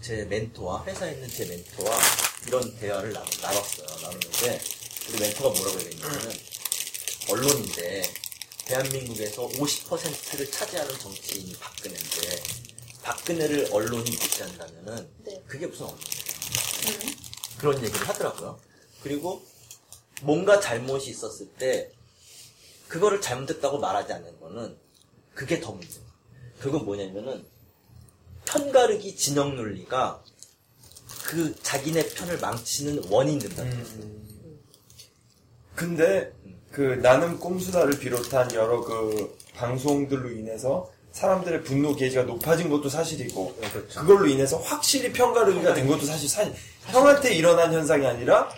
[0.00, 1.96] 제 멘토와 회사에 있는 제 멘토와
[2.48, 3.86] 이런 대화를 나, 나눴어요.
[4.02, 4.60] 나눴는데
[5.08, 6.32] 우리 멘토가 뭐라고 얘기했냐면
[7.30, 8.02] 언론인데
[8.66, 12.42] 대한민국에서 50%를 차지하는 정치인이 박근혜인데
[13.02, 15.42] 박근혜를 언론이 무시한다면은 네.
[15.46, 17.14] 그게 무슨 언론이에요?
[17.58, 18.58] 그런 얘기를 하더라고요.
[19.02, 19.46] 그리고
[20.22, 21.90] 뭔가 잘못이 있었을 때
[22.88, 24.76] 그거를 잘못했다고 말하지 않는 거는
[25.34, 26.04] 그게 더 문제예요.
[26.60, 27.44] 그건 뭐냐면은
[28.44, 30.22] 편가르기 진영 논리가
[31.24, 33.64] 그 자기네 편을 망치는 원인 된다.
[35.74, 36.32] 근데
[36.70, 43.70] 그 나는 꼼수다를 비롯한 여러 그 방송들로 인해서 사람들의 분노 게이지가 높아진 것도 사실이고 네,
[43.70, 44.00] 그렇죠.
[44.00, 46.52] 그걸로 인해서 확실히 편가르기가 된 것도 사실 사실
[46.86, 48.50] 형한테 일어난 현상이 아니라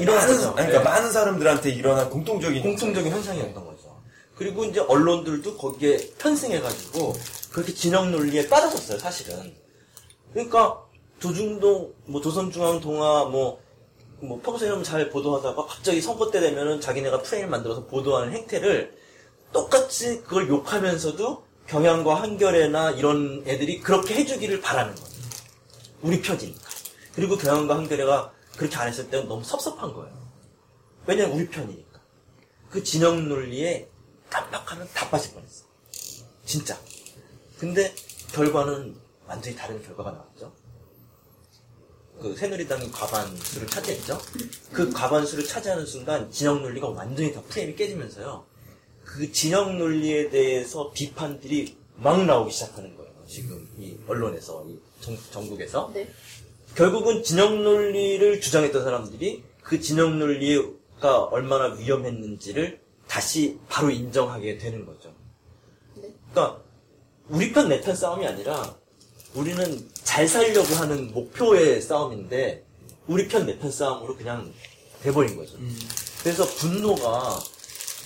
[0.00, 0.54] 일어나죠.
[0.56, 4.00] 아니, 그러니까 많은 사람들한테 일어난 공통적인 공통적인 현상이었던 거죠.
[4.36, 7.12] 그리고 이제 언론들도 거기에 편승해가지고
[7.52, 9.54] 그렇게 진영 논리에 빠져섰어요, 사실은.
[10.32, 10.82] 그러니까
[11.18, 13.60] 조중동, 뭐 조선중앙동화, 뭐,
[14.20, 18.94] 뭐 평소에는 잘 보도하다가 갑자기 선거 때 되면은 자기네가 프레임을 만들어서 보도하는 행태를
[19.52, 25.10] 똑같이 그걸 욕하면서도 경향과 한겨레나 이런 애들이 그렇게 해주기를 바라는 거예요.
[26.02, 26.70] 우리 편이니까.
[27.14, 30.14] 그리고 경향과 한겨레가 그렇게 안 했을 때는 너무 섭섭한 거예요.
[31.06, 31.98] 왜냐면 우리 편이니까.
[32.68, 33.88] 그 진영 논리에
[34.28, 35.64] 깜빡하면 다 빠질 뻔했어.
[36.44, 36.78] 진짜.
[37.58, 37.94] 근데
[38.32, 38.94] 결과는
[39.26, 40.52] 완전히 다른 결과가 나왔죠.
[42.20, 44.20] 그 새누리당이 과반수를 차지했죠.
[44.74, 48.44] 그 과반수를 차지하는 순간 진영 논리가 완전히 다 프레임이 깨지면서요.
[49.02, 53.10] 그 진영 논리에 대해서 비판들이 막 나오기 시작하는 거예요.
[53.26, 55.90] 지금 이 언론에서, 이 정, 전국에서.
[55.94, 56.12] 네.
[56.74, 65.12] 결국은 진영 논리를 주장했던 사람들이 그 진영 논리가 얼마나 위험했는지를 다시 바로 인정하게 되는 거죠.
[65.96, 66.12] 네.
[66.32, 66.62] 그러니까
[67.28, 68.76] 우리 편 내 편 싸움이 아니라
[69.34, 72.64] 우리는 잘 살려고 하는 목표의 싸움인데
[73.06, 74.52] 우리 편 내 편 싸움으로 그냥
[75.02, 75.56] 돼버린 거죠.
[76.22, 77.38] 그래서 분노가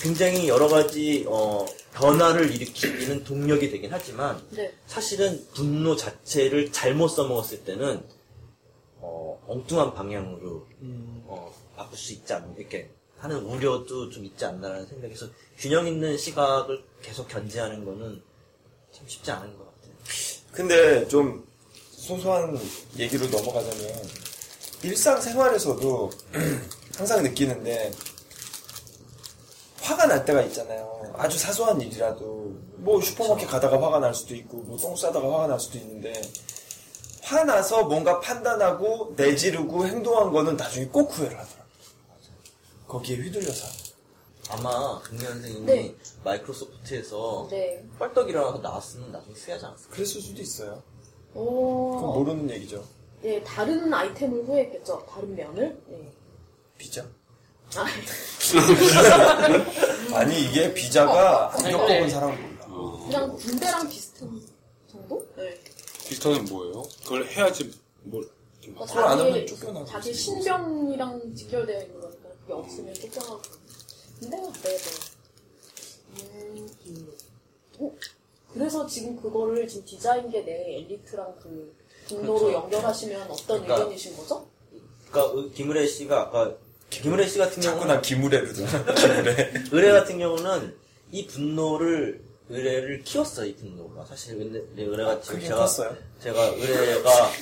[0.01, 4.73] 굉장히 여러 가지 어, 변화를 일으키는 동력이 되긴 하지만 네.
[4.87, 8.03] 사실은 분노 자체를 잘못 써먹었을 때는
[9.05, 10.67] 어, 엉뚱한 방향으로
[11.27, 15.27] 어, 바꿀 수 있지 않나 이렇게 하는 우려도 좀 있지 않나라는 생각에서
[15.59, 18.23] 균형 있는 시각을 계속 견제하는 거는
[18.93, 19.95] 참 쉽지 않은 것 같아요.
[20.53, 21.47] 근데 좀
[21.91, 22.59] 소소한
[22.99, 23.93] 얘기로 넘어가자면
[24.83, 26.11] 일상생활에서도
[26.97, 27.91] 항상 느끼는데
[29.81, 31.13] 화가 날 때가 있잖아요.
[31.17, 35.61] 아주 사소한 일이라도 뭐 슈퍼마켓 가다가 화가 날 수도 있고 뭐 똥 싸다가 화가 날
[35.61, 36.13] 수도 있는데
[37.25, 41.65] 화나서 뭔가 판단하고 내지르고 행동한 거는 나중에 꼭 후회를 하더라고요.
[42.87, 43.67] 거기에 휘둘려서.
[44.51, 45.97] 아마 금년 선생님이 네.
[46.23, 47.83] 마이크로소프트에서 네.
[47.99, 49.95] 뻘떡이라고 나왔으면 나중에 후회하지 않았을까?
[49.95, 50.83] 그랬을 수도 있어요.
[51.35, 51.97] 오.
[51.97, 52.85] 그건 모르는 얘기죠.
[53.25, 55.07] 예, 다른 아이템을 후회했겠죠.
[55.11, 55.83] 다른 면을.
[55.91, 56.13] 예.
[56.77, 57.07] 비자?
[57.77, 57.87] 아,
[60.15, 61.73] 아니 이게 비자가 안 네.
[61.73, 63.05] 겪어본 사람은 몰라.
[63.07, 64.43] 그냥 군대랑 비슷한
[64.93, 65.27] 정도?
[65.37, 65.59] 네.
[66.09, 66.83] 비슷하면 뭐예요?
[67.03, 68.29] 그걸 해야지 뭘
[68.61, 70.13] 그러니까 그걸 안 하면 쫓겨나고 자기.
[70.15, 73.41] 신병이랑 직결되어 있는 거니까 그게 없으면 쫓겨나고.
[74.21, 74.53] 근데 네,
[76.23, 76.23] 네.
[76.23, 77.13] 음, 음.
[77.81, 77.93] 어?
[78.53, 81.75] 그래서 지금 그거를 지금 디자인계 내 엘리트랑 그
[82.09, 82.53] 분노로 그렇죠.
[82.59, 84.47] 연결하시면 어떤 그러니까- 의견이신 거죠?
[85.11, 86.55] 그러니까 의- 김은혜 씨가 아까
[86.91, 88.67] 김은혜 씨 같은 자꾸 경우는 난 기무레로 들어.
[88.95, 89.53] 기무레.
[89.73, 90.77] 의뢰 같은 경우는
[91.11, 95.97] 이 분노를 의뢰를 키웠어요 이 분노가 사실 근데 의뢰가 지금 제가 컸어요.
[96.23, 97.33] 제가 의뢰가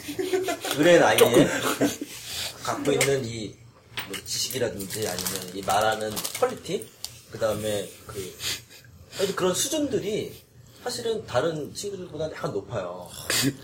[0.77, 1.19] 의뢰 나이에
[2.63, 3.63] 갖고 있는 이
[4.09, 6.11] 뭐 지식이라든지 아니면 이 말하는
[6.41, 6.89] 퀄리티
[7.31, 8.35] 그 다음에 그
[9.37, 10.43] 그런 수준들이
[10.83, 13.09] 사실은 다른 친구들보다 약간 높아요.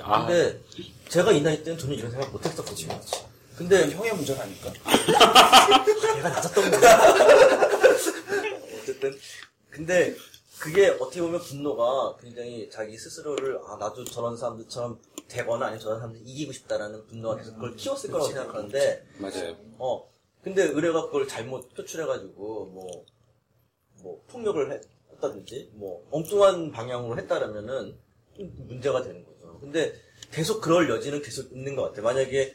[0.03, 0.61] 아, 근데
[1.09, 3.01] 제가 이 나이 때는 전혀 이런 생각 못 했었거든요.
[3.57, 4.72] 근데 형의 문제가 아닐까?
[6.16, 6.98] 얘가 낮았던 거야.
[8.83, 9.18] 어쨌든.
[9.70, 10.14] 근데
[10.61, 16.23] 그게 어떻게 보면 분노가 굉장히 자기 스스로를 아 나도 저런 사람들처럼 되거나 아니면 저런 사람들
[16.25, 19.57] 이기고 싶다라는 분노가 계속 그걸 키웠을 거라고 생각하는데 맞아요.
[19.79, 20.09] 어
[20.42, 22.66] 근데 의뢰가 그걸 잘못 표출해가지고
[24.03, 27.97] 뭐뭐 폭력을 했다든지 뭐 엉뚱한 방향으로 했다라면은
[28.37, 29.59] 좀 문제가 되는 거죠.
[29.61, 29.94] 근데
[30.33, 32.03] 계속 그럴 여지는 계속 있는 것 같아요.
[32.03, 32.55] 만약에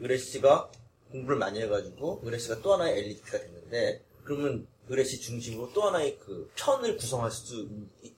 [0.00, 0.70] 의뢰 씨가
[1.10, 6.18] 공부를 많이 해가지고 의뢰 씨가 또 하나의 엘리트가 됐는데 그러면 의뢰 씨 중심으로 또 하나의
[6.18, 7.68] 그 편을 구성할 수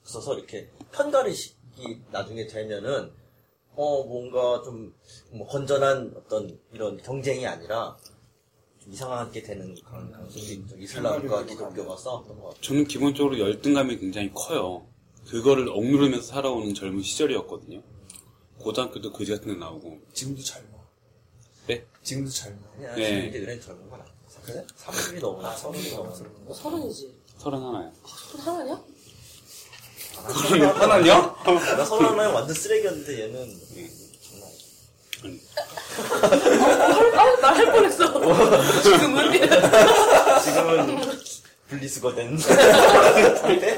[0.05, 3.13] 있어서 이렇게 편가르식이 나중에 되면은
[3.77, 4.93] 어 뭔가 좀
[5.31, 7.97] 뭐 건전한 어떤 이런 경쟁이 아니라
[8.79, 10.77] 좀 이상하게 되는 그런 가능성이 있죠.
[10.77, 12.61] 이슬람과 기독교가 싸웠던 것 같아요.
[12.63, 14.87] 저는 기본적으로 열등감이 굉장히 커요.
[15.27, 17.83] 그거를 억누르면서 살아오는 젊은 시절이었거든요.
[18.59, 19.99] 고등학교도 그지 같은 데 나오고.
[20.13, 20.69] 지금도 젊어.
[21.67, 21.85] 네?
[22.03, 22.59] 지금도 젊어.
[22.77, 23.05] 그냥 네.
[23.07, 24.14] 지금 이제 의뢰는 젊은 건 아니에요.
[24.45, 24.65] 그래?
[24.79, 27.15] 30이 넘어나 30이 넘어서 너 서른이지.
[27.39, 27.93] 서른 하나요.
[28.05, 28.83] 서른 하나냐?
[30.73, 31.35] 하나냐?
[31.77, 33.61] 나 서른 하나에 완전 쓰레기였는데 얘는
[34.23, 34.49] 장난
[35.23, 35.41] 아니야.
[37.21, 38.83] 아, 나할 뻔했어.
[38.83, 39.33] 지금은
[40.45, 41.11] 지금은
[41.69, 42.37] 분리수거 된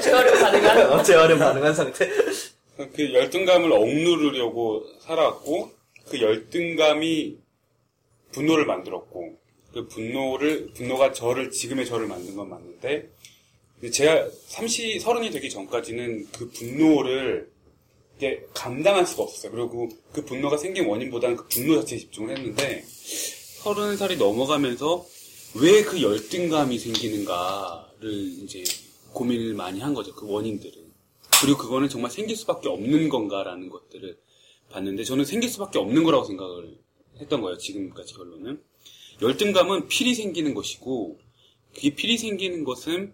[0.01, 0.91] 재활용 가능한.
[0.91, 2.09] 어, 재활용 가능한 상태.
[2.77, 5.71] 그 열등감을 억누르려고 살아왔고,
[6.09, 7.39] 그 열등감이
[8.33, 9.33] 분노를 만들었고,
[9.73, 13.09] 그 분노를, 분노가 저를, 지금의 저를 만든 건 맞는데,
[13.91, 17.51] 제가 30, 서른이 되기 전까지는 그 분노를
[18.17, 19.51] 이게 감당할 수가 없었어요.
[19.51, 25.05] 그리고 그 분노가 생긴 원인보다는 그 분노 자체에 집중을 했는데, 서른 살이 넘어가면서
[25.55, 28.11] 왜 그 열등감이 생기는가를
[28.43, 28.63] 이제
[29.13, 30.13] 고민을 많이 한 거죠.
[30.13, 30.87] 그 원인들을.
[31.41, 34.17] 그리고 그거는 정말 생길 수밖에 없는 건가라는 것들을
[34.69, 36.77] 봤는데 저는 생길 수밖에 없는 거라고 생각을
[37.19, 37.57] 했던 거예요.
[37.57, 38.61] 지금까지 결론은.
[39.21, 41.19] 열등감은 필히 생기는 것이고
[41.73, 43.13] 그게 필히 생기는 것은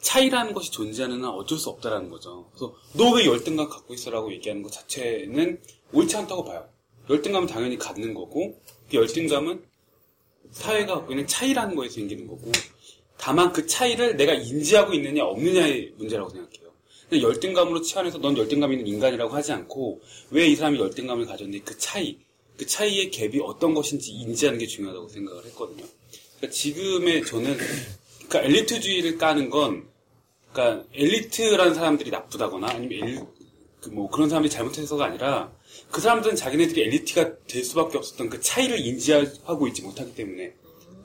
[0.00, 2.48] 차이라는 것이 존재하는 한 어쩔 수 없다라는 거죠.
[2.52, 5.60] 그래서 너 왜 열등감 갖고 있어라고 얘기하는 것 자체는
[5.92, 6.68] 옳지 않다고 봐요.
[7.10, 9.62] 열등감은 당연히 갖는 거고 그 열등감은
[10.52, 12.50] 사회가 갖고 있는 차이라는 거에 생기는 거고
[13.18, 16.70] 다만 그 차이를 내가 인지하고 있느냐 없느냐의 문제라고 생각해요.
[17.12, 22.18] 열등감으로 치환해서 넌 열등감 있는 인간이라고 하지 않고 왜 이 사람이 열등감을 가졌는지 그 차이,
[22.60, 25.82] 그 차이의 갭이 어떤 것인지 인지하는 게 중요하다고 생각을 했거든요.
[26.36, 27.56] 그러니까 지금의 저는
[28.28, 29.88] 그러니까 엘리트주의를 까는 건
[30.52, 33.26] 그러니까 엘리트라는 사람들이 나쁘다거나 아니면 엘,
[33.80, 35.50] 그뭐 그런 사람들이 잘못해서가 아니라
[35.90, 40.52] 그 사람들은 자기네들이 엘리트가 될 수밖에 없었던 그 차이를 인지하고 있지 못하기 때문에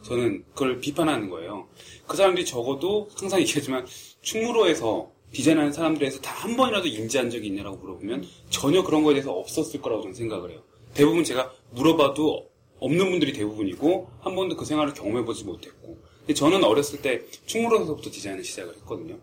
[0.03, 1.70] 저는 그걸 비판하는 거예요.
[2.06, 3.88] 그 사람들이 적어도 항상 얘기하지만
[4.22, 9.82] 충무로에서 디자인하는 사람들에서 다 한 번이라도 인지한 적이 있냐라고 물어보면 전혀 그런 거에 대해서 없었을
[9.82, 10.62] 거라고 저는 생각을 해요.
[10.96, 17.02] 대부분 제가 물어봐도 없는 분들이 대부분이고 한 번도 그 생활을 경험해보지 못했고 근데 저는 어렸을
[17.02, 19.18] 때 충무로에서부터 디자인을 시작을 했거든요.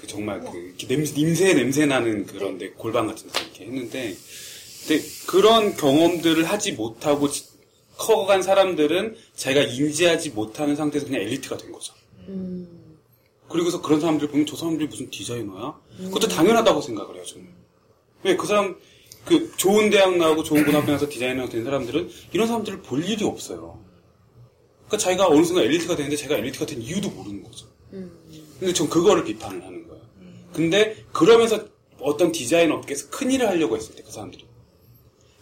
[0.00, 4.16] 그 정말 그 냄새, 냄새 냄새 나는 그런 데 골반 같은 데서 이렇게 했는데
[4.86, 7.44] 근데 그런 경험들을 하지 못하고 지-
[7.96, 11.92] 커간 사람들은 자기가 인지하지 못하는 상태에서 그냥 엘리트가 된 거죠.
[13.48, 15.78] 그리고서 그런 사람들 보면 저 사람들이 무슨 디자이너야?
[16.04, 17.46] 그것도 당연하다고 생각을 해요, 저는.
[18.22, 18.76] 왜 그 사람,
[19.28, 23.82] 그 좋은 대학 나오고 좋은 고등학교 나와서 디자이너가 된 사람들은 이런 사람들을 볼 일이 없어요.
[24.86, 27.66] 그러니까 자기가 어느 순간 엘리트가 되는데 제가 엘리트가 된 이유도 모르는 거죠.
[27.90, 30.02] 근데 전 그거를 비판을 하는 거예요.
[30.52, 31.64] 근데 그러면서
[32.00, 34.46] 어떤 디자인 업계에서 큰 일을 하려고 했을 때 그 사람들이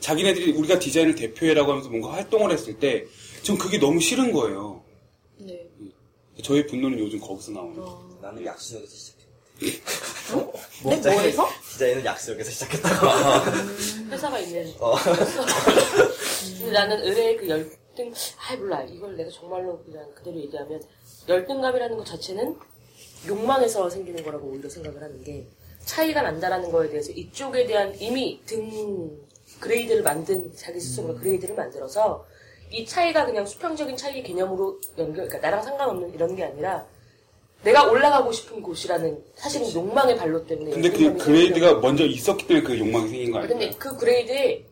[0.01, 3.07] 자기네들이 우리가 디자인을 대표해라고 하면서 뭔가 활동을 했을 때
[3.43, 4.83] 전 그게 너무 싫은 거예요.
[5.39, 5.69] 네.
[6.43, 7.89] 저의 분노는 요즘 거기서 나오는 거예요.
[7.89, 8.19] 어.
[8.21, 9.13] 나는 약수역에서
[9.61, 11.11] 시작했다.
[11.11, 11.49] 네, 뭐에서?
[11.73, 13.07] 디자인은 약수역에서 시작했다고.
[14.11, 14.73] 회사가 있는.
[14.81, 14.95] 어.
[16.59, 18.83] 근데 나는 의뢰의 그 열등, 아 몰라.
[18.83, 20.83] 이걸 내가 정말로 그냥 그대로 얘기하면
[21.29, 22.57] 열등감이라는 것 자체는
[23.27, 25.47] 욕망에서 생기는 거라고 오히려 생각을 하는 게
[25.85, 29.19] 차이가 난다라는 거에 대해서 이쪽에 대한 이미 등
[29.61, 32.27] grade를 만든 자기 스스로가 grade를 만들어서
[32.71, 36.85] 이 차이가 그냥 수평적인 차이의 개념으로 연결, 그러니까 나랑 상관없는 이런 게 아니라
[37.67, 42.79] 내가 올라가고 싶은 곳이라는 사실은 욕망의 발로 때문에 근데 그 grade가 먼저 있었기 때문에 그
[42.79, 43.59] 욕망이 생긴 거 아니에요?
[43.59, 44.65] 근데 그 그레이드에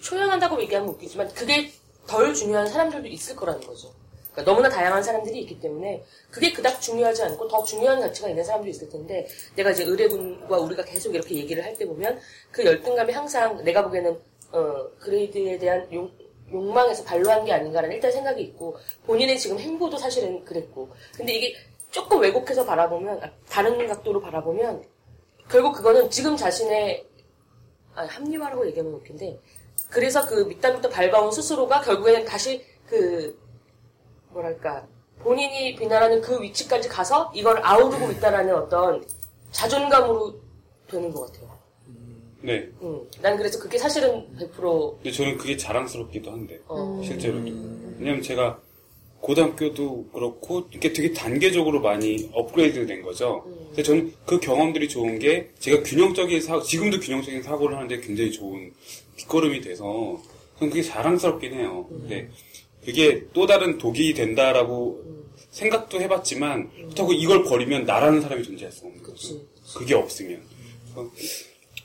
[0.00, 1.70] 초연한다고 얘기하면 웃기지만 그게
[2.08, 3.92] 덜 중요한 사람들도 있을 거라는 거죠.
[4.32, 8.68] 그러니까 너무나 다양한 사람들이 있기 때문에 그게 그닥 중요하지 않고 더 중요한 가치가 있는 사람도
[8.68, 12.18] 있을 텐데 내가 이제 의뢰군과 우리가 계속 이렇게 얘기를 할 때 보면
[12.50, 14.18] 그 열등감이 항상 내가 보기에는
[14.52, 16.10] 어, 그레이드에 대한 욕,
[16.50, 18.76] 욕망에서 발로한 게 아닌가라는 일단 생각이 있고
[19.06, 21.54] 본인의 지금 행보도 사실은 그랬고 근데 이게
[21.92, 24.82] 조금 왜곡해서 바라보면 아, 다른 각도로 바라보면
[25.48, 27.06] 결국 그거는 지금 자신의
[27.94, 29.38] 아, 합리화라고 얘기하면 웃긴데
[29.90, 33.38] 그래서 그 밑단부터 밟아온 스스로가 결국에는 다시 그
[34.30, 34.86] 뭐랄까
[35.20, 39.04] 본인이 비난하는 그 위치까지 가서 이걸 아우르고 있다라는 어떤
[39.50, 40.40] 자존감으로
[40.88, 41.52] 되는 것 같아요.
[42.40, 42.68] 네.
[42.80, 47.44] 음, 난 그래서 그게 사실은 100% 근데 저는 그게 자랑스럽기도 한데 어, 실제로도.
[47.98, 48.58] 왜냐면 제가
[49.22, 53.44] 고등학교도 그렇고 이렇게 되게 단계적으로 많이 업그레이드 된 거죠.
[53.68, 58.72] 근데 저는 그 경험들이 좋은 게 제가 균형적인 사 지금도 균형적인 사고를 하는데 굉장히 좋은
[59.16, 60.20] 뒷걸음이 돼서
[60.58, 61.86] 저는 그게 자랑스럽긴 해요.
[61.88, 62.28] 근데
[62.84, 65.04] 그게 또 다른 독이 된다라고
[65.50, 69.40] 생각도 해봤지만 그렇다고 이걸 버리면 나라는 사람이 존재할 수 없는 거죠.
[69.76, 70.42] 그게 없으면.
[70.92, 71.10] 그래서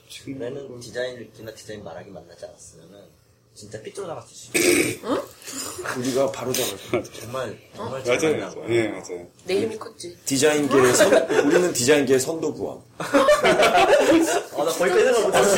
[0.08, 3.17] 지금 올해는 디자인이나 디자인 말하기 만나지 않았으면은
[3.58, 5.20] 진짜 삐뚤어 나갔을 수 있어요.
[5.98, 7.02] 우리가 바로 잡을 거야.
[7.20, 8.18] 정말 정말 맞아요.
[8.20, 8.68] 잘 만난 거예요.
[8.68, 9.26] 네, 맞아요.
[9.46, 10.16] 내 힘이 컸지.
[10.24, 11.12] 디자인계의 선,
[11.46, 12.80] 우리는 디자인계의 선도부왕.
[12.98, 15.56] 아, 나 거기까지 생각 못했어.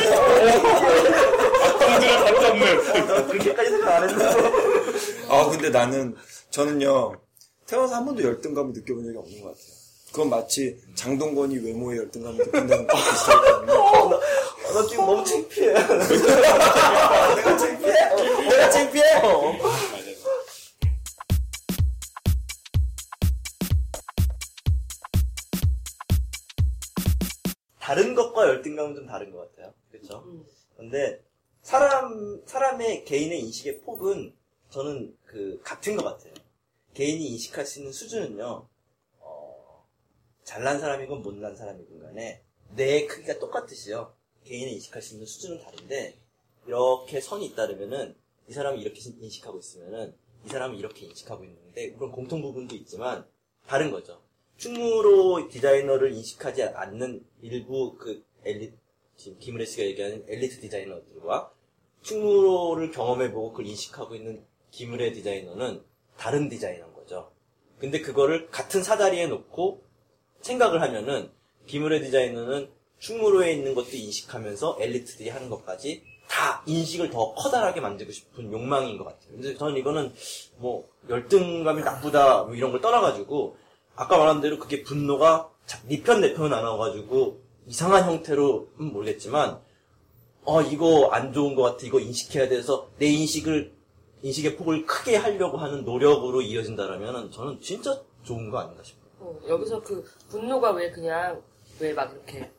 [1.77, 3.07] 바로 잡는.
[3.07, 4.25] 나 그렇게까지 생각 안 했는데.
[5.29, 6.15] 아, 근데 나는,
[6.49, 7.13] 저는요,
[7.67, 9.65] 태어나서 한 번도 열등감을 느껴본 적이 없는 것 같아요.
[10.11, 14.19] 그건 마치 장동건이 외모에 열등감을 느낀다는 것 비슷하거든요.
[14.71, 15.73] 아, 나 지금 너무 창피해.
[17.35, 18.03] 내가 창피해?
[18.05, 18.15] 어,
[18.49, 19.03] 내가 창피해?
[19.21, 19.53] 어.
[27.79, 29.73] 다른 것과 열등감은 좀 다른 것 같아요.
[29.91, 30.23] 그렇죠?
[30.25, 30.45] 음.
[30.77, 31.21] 근데
[31.61, 34.33] 사람 사람의 개인의 인식의 폭은
[34.69, 36.33] 저는 그 같은 것 같아요.
[36.93, 38.69] 개인이 인식할 수 있는 수준은요.
[39.19, 39.85] 어,
[40.45, 44.20] 잘난 사람이건 못난 사람이건 간에 내 크기가 똑같듯이요.
[44.45, 46.17] 개인이 인식할 수 있는 수준은 다른데
[46.67, 48.15] 이렇게 선이 잇따르면은
[48.47, 50.13] 이 사람이 이렇게 인식하고 있으면은
[50.45, 53.25] 이 사람은 이렇게 인식하고 있는데 그런 공통 부분도 있지만
[53.67, 54.21] 다른 거죠.
[54.57, 58.73] 충무로 디자이너를 인식하지 않는 일부 그 엘리
[59.15, 61.53] 지금 김은혜 씨가 얘기하는 엘리트 디자이너들과
[62.01, 65.83] 충무로를 경험해보고 그걸 인식하고 있는 김은혜 디자이너는
[66.17, 67.31] 다른 디자이너인 거죠.
[67.77, 69.83] 근데 그거를 같은 사다리에 놓고
[70.41, 71.31] 생각을 하면은
[71.67, 72.69] 김은혜 디자이너는
[73.01, 79.05] 충무로에 있는 것도 인식하면서 엘리트들이 하는 것까지 다 인식을 더 커다랗게 만들고 싶은 욕망인 것
[79.05, 79.31] 같아요.
[79.33, 80.13] 근데 저는 이거는
[80.57, 83.57] 뭐 열등감이 나쁘다 뭐 이런 걸 떠나가지고
[83.95, 85.49] 아까 말한 대로 그게 분노가
[85.87, 89.59] 니편 내 편 나눠가지고 이상한 형태로 는 모르겠지만
[90.43, 93.73] 어 이거 안 좋은 것 같아 이거 인식해야 돼서 내 인식을
[94.23, 99.01] 인식의 폭을 크게 하려고 하는 노력으로 이어진다라면 저는 진짜 좋은 거 아닌가 싶어요.
[99.19, 101.41] 어, 여기서 그 분노가 왜 그냥
[101.79, 102.51] 왜 막 이렇게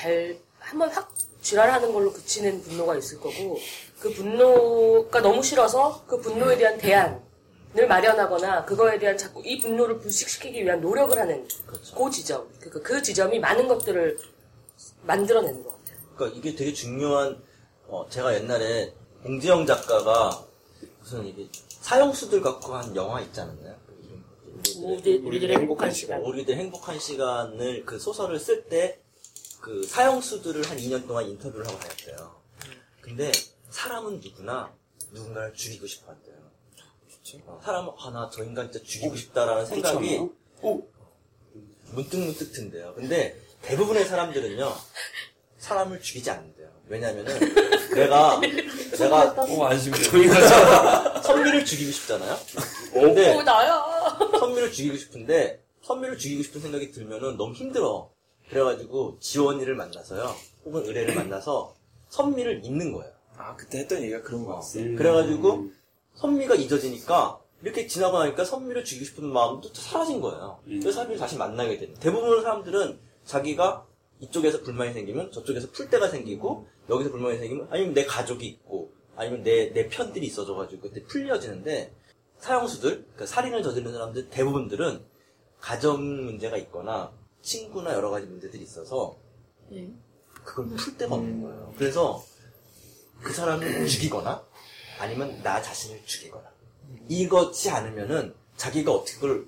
[0.00, 3.58] 발 한번 확 지랄하는 걸로 그치는 분노가 있을 거고
[3.98, 10.64] 그 분노가 너무 싫어서 그 분노에 대한 대안을 마련하거나 그거에 대한 자꾸 이 분노를 불식시키기
[10.64, 11.94] 위한 노력을 하는 그렇죠.
[11.94, 14.18] 그 지점 그, 그 지점이 많은 것들을
[15.02, 15.96] 만들어내는 것 같아요.
[16.16, 17.42] 그러니까 이게 되게 중요한
[17.88, 20.44] 어, 제가 옛날에 공지영 작가가
[21.00, 21.48] 무슨 이게
[21.80, 23.74] 사형수들 갖고 한 영화 있지 않았나요?
[23.86, 23.92] 그?
[24.62, 25.90] 우리들의- 우리들, 우리들의 행복한.
[25.92, 26.20] 시간.
[26.22, 29.00] 우리들 행복한 시간을 그 소설을 쓸 때
[29.60, 32.40] 그 사형수들을 한 2년 동안 인터뷰를 하고 다녔대요.
[33.00, 33.30] 근데
[33.70, 34.72] 사람은 누구나
[35.12, 36.34] 누군가를 죽이고 싶어 한대요.
[37.46, 40.30] 어, 사람은 하나 저 인간 진짜 죽이고 싶다라는 생각이 그렇잖아요.
[40.62, 40.88] 오,
[41.92, 42.94] 문득 문득 든대요.
[42.94, 44.72] 근데 대부분의 사람들은요
[45.58, 46.70] 사람을 죽이지 않는데요.
[46.88, 47.38] 왜냐면은
[47.94, 50.02] 내가 내가 오, 안심돼.
[51.22, 52.38] 선미를 죽이고 싶잖아요.
[52.94, 53.84] 오, 근데 나야!
[54.38, 58.10] 선미를 죽이고 싶은데 선미를 죽이고 싶은 생각이 들면은 너무 힘들어.
[58.50, 60.34] 그래가지고 지원이를 만나서요,
[60.64, 61.74] 혹은 의뢰를 만나서
[62.08, 63.12] 선미를 잊는 거예요.
[63.36, 64.80] 아, 그때 했던 얘기가 그런 거 같았어.
[64.80, 64.96] 음.
[64.96, 65.70] 그래가지고
[66.14, 70.58] 선미가 잊어지니까 이렇게 지나고 나니까 선미를 죽이고 싶은 마음도 또 사라진 거예요.
[70.66, 70.80] 음.
[70.80, 71.94] 그래서 선미를 다시 만나게 되는.
[71.94, 73.86] 대부분 사람들은 자기가
[74.18, 79.42] 이쪽에서 불만이 생기면 저쪽에서 풀 때가 생기고 여기서 불만이 생기면 아니면 내 가족이 있고 아니면
[79.42, 81.94] 내, 내 편들이 있어져가지고 그때 풀려지는데
[82.38, 85.04] 사형수들, 그 살인을 저지르는 사람들 대부분들은
[85.60, 87.12] 가정 문제가 있거나
[87.42, 89.16] 친구나 여러 가지 문제들이 있어서
[89.72, 89.88] 예.
[90.44, 91.74] 그걸 풀 데가 없는 거예요.
[91.76, 92.24] 그래서
[93.22, 94.42] 그 사람을 죽이거나
[94.98, 96.50] 아니면 나 자신을 죽이거나
[97.08, 99.46] 이것이 않으면은 자기가 어떻게 그걸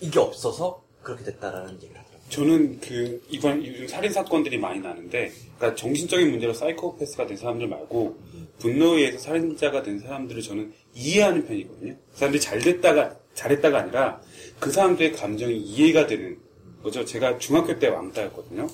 [0.00, 2.28] 이게 없어서 그렇게 됐다라는 얘기를 하더라고요.
[2.28, 8.18] 저는 그 이번 요즘 살인 사건들이 많이 나는데, 그러니까 정신적인 문제로 사이코패스가 된 사람들 말고
[8.58, 11.94] 분노에 의해서 살인자가 된 사람들을 저는 이해하는 편이거든요.
[11.94, 14.20] 그 사람들이 잘 됐다가 잘했다가 아니라
[14.58, 16.40] 그 사람들의 감정이 이해가 되는
[16.82, 17.04] 거죠.
[17.04, 18.68] 제가 중학교 때 왕따였거든요.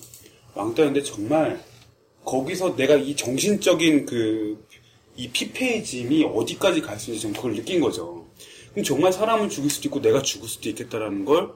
[0.55, 1.63] 왕따였는데 정말
[2.25, 4.59] 거기서 내가 이 정신적인 그
[5.15, 8.27] 이 피폐해짐이 어디까지 갈 수 있는지 좀 그걸 느낀 거죠.
[8.71, 11.53] 그럼 정말 사람을 죽일 수도 있고 내가 죽을 수도 있겠다라는 걸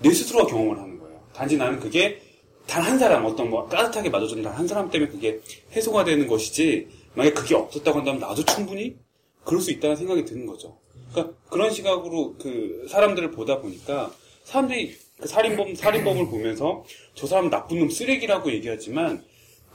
[0.00, 1.18] 내 스스로가 경험을 하는 거예요.
[1.32, 2.20] 단지 나는 그게
[2.66, 5.40] 단 한 사람, 어떤 뭐 따뜻하게 맞아주는 단 한 사람 때문에 그게
[5.74, 8.96] 해소가 되는 것이지, 만약에 그게 없었다고 한다면 나도 충분히
[9.44, 10.78] 그럴 수 있다는 생각이 드는 거죠.
[11.10, 14.12] 그러니까 그런 시각으로 그 사람들을 보다 보니까
[14.44, 19.24] 사람들이 그 살인범, 살인범을 보면서 저 사람은 나쁜 놈 쓰레기라고 얘기하지만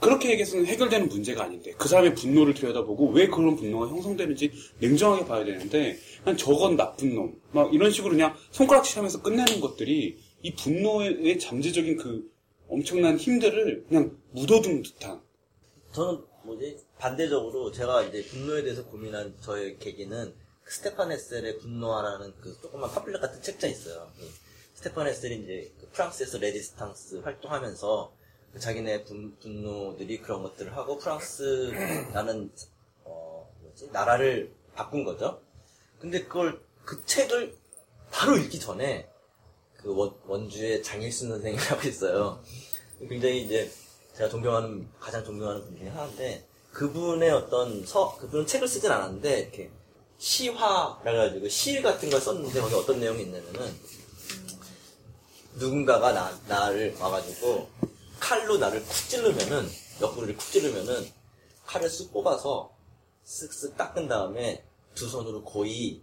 [0.00, 5.44] 그렇게 얘기해서는 해결되는 문제가 아닌데 그 사람의 분노를 들여다보고 왜 그런 분노가 형성되는지 냉정하게 봐야
[5.44, 7.40] 되는데 그냥 저건 나쁜 놈.
[7.52, 12.30] 막 이런 식으로 그냥 손가락질 하면서 끝내는 것들이 이 분노의 잠재적인 그
[12.68, 15.20] 엄청난 힘들을 그냥 묻어둔 듯한.
[15.92, 16.76] 저는 뭐지?
[16.98, 23.20] 반대적으로 제가 이제 분노에 대해서 고민한 저의 계기는 그 스테판 에셀의 분노하라는 그 조그만 팜플렛
[23.20, 24.10] 같은 책자 있어요.
[25.06, 28.12] 에셀이 이제 그 프랑스에서 레지스탕스 활동하면서
[28.52, 32.50] 그 자기네 분, 분노들이 그런 것들을 하고 프랑스라는
[33.04, 35.40] 어 뭐지 나라를 바꾼 거죠.
[35.98, 37.56] 근데 그걸 그 책을
[38.10, 39.08] 바로 읽기 전에
[39.76, 42.42] 그 원, 원주의 장일순 선생님이라고 있어요.
[43.08, 43.70] 굉장히 이제
[44.14, 49.70] 제가 존경하는 가장 존경하는 분 중에 하나인데 그분의 어떤 서 그분은 책을 쓰진 않았는데 이렇게
[50.18, 53.74] 시화 그래가지고 시 같은 걸 썼는데 거기 어떤 내용이 있냐면은
[55.54, 57.68] 누군가가 나 나를 와가지고
[58.20, 59.68] 칼로 나를 쿡 찌르면은
[60.00, 61.08] 옆구리를 쿡 찌르면은
[61.66, 62.74] 칼을 쓱 뽑아서
[63.24, 66.02] 쓱쓱 닦은 다음에 두 손으로 거의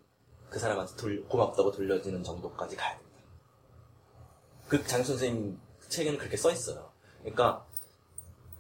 [0.50, 3.12] 그 사람한테 돌- 고맙다고 돌려지는 정도까지 가야 된다.
[4.68, 6.92] 그 장 선생님 책에는 그렇게 써 있어요.
[7.20, 7.66] 그러니까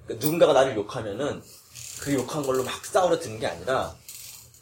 [0.07, 1.41] 그 누군가가 나를 욕하면은
[2.01, 3.95] 그 욕한 걸로 막 싸우려 드는 게 아니라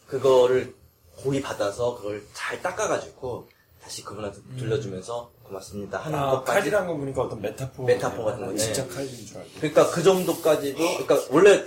[0.07, 0.75] 그거를
[1.17, 3.49] 고이 받아서 그걸 잘 닦아가지고
[3.89, 7.85] 다시 그분한테 돌려주면서 고맙습니다 하는 아, 것까지 칼이란 거 보니까 어떤 메타포.
[7.85, 8.55] 메타포 같은 거네.
[8.59, 9.49] 진짜 칼인 줄 알고.
[9.57, 11.63] 그러니까 그 정도까지도 그러니까 원래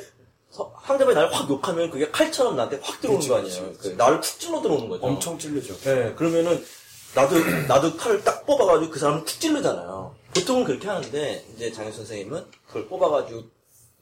[0.49, 3.63] 서- 상대방이 나를 확 욕하면 그게 칼처럼 나한테 확 들어오는 그치, 거 아니에요.
[3.73, 3.89] 그치, 그치.
[3.91, 5.05] 그 나를 쿡 찔러 들어오는 거죠.
[5.05, 5.77] 엄청 찔르죠.
[5.81, 6.65] 네, 그러면은
[7.17, 7.35] 나도
[7.67, 10.15] 나도 칼을 딱 뽑아가지고 그 사람을 쿡 찔르잖아요.
[10.37, 13.43] 보통은 그렇게 하는데 이제 장일순 선생님은 그걸 뽑아가지고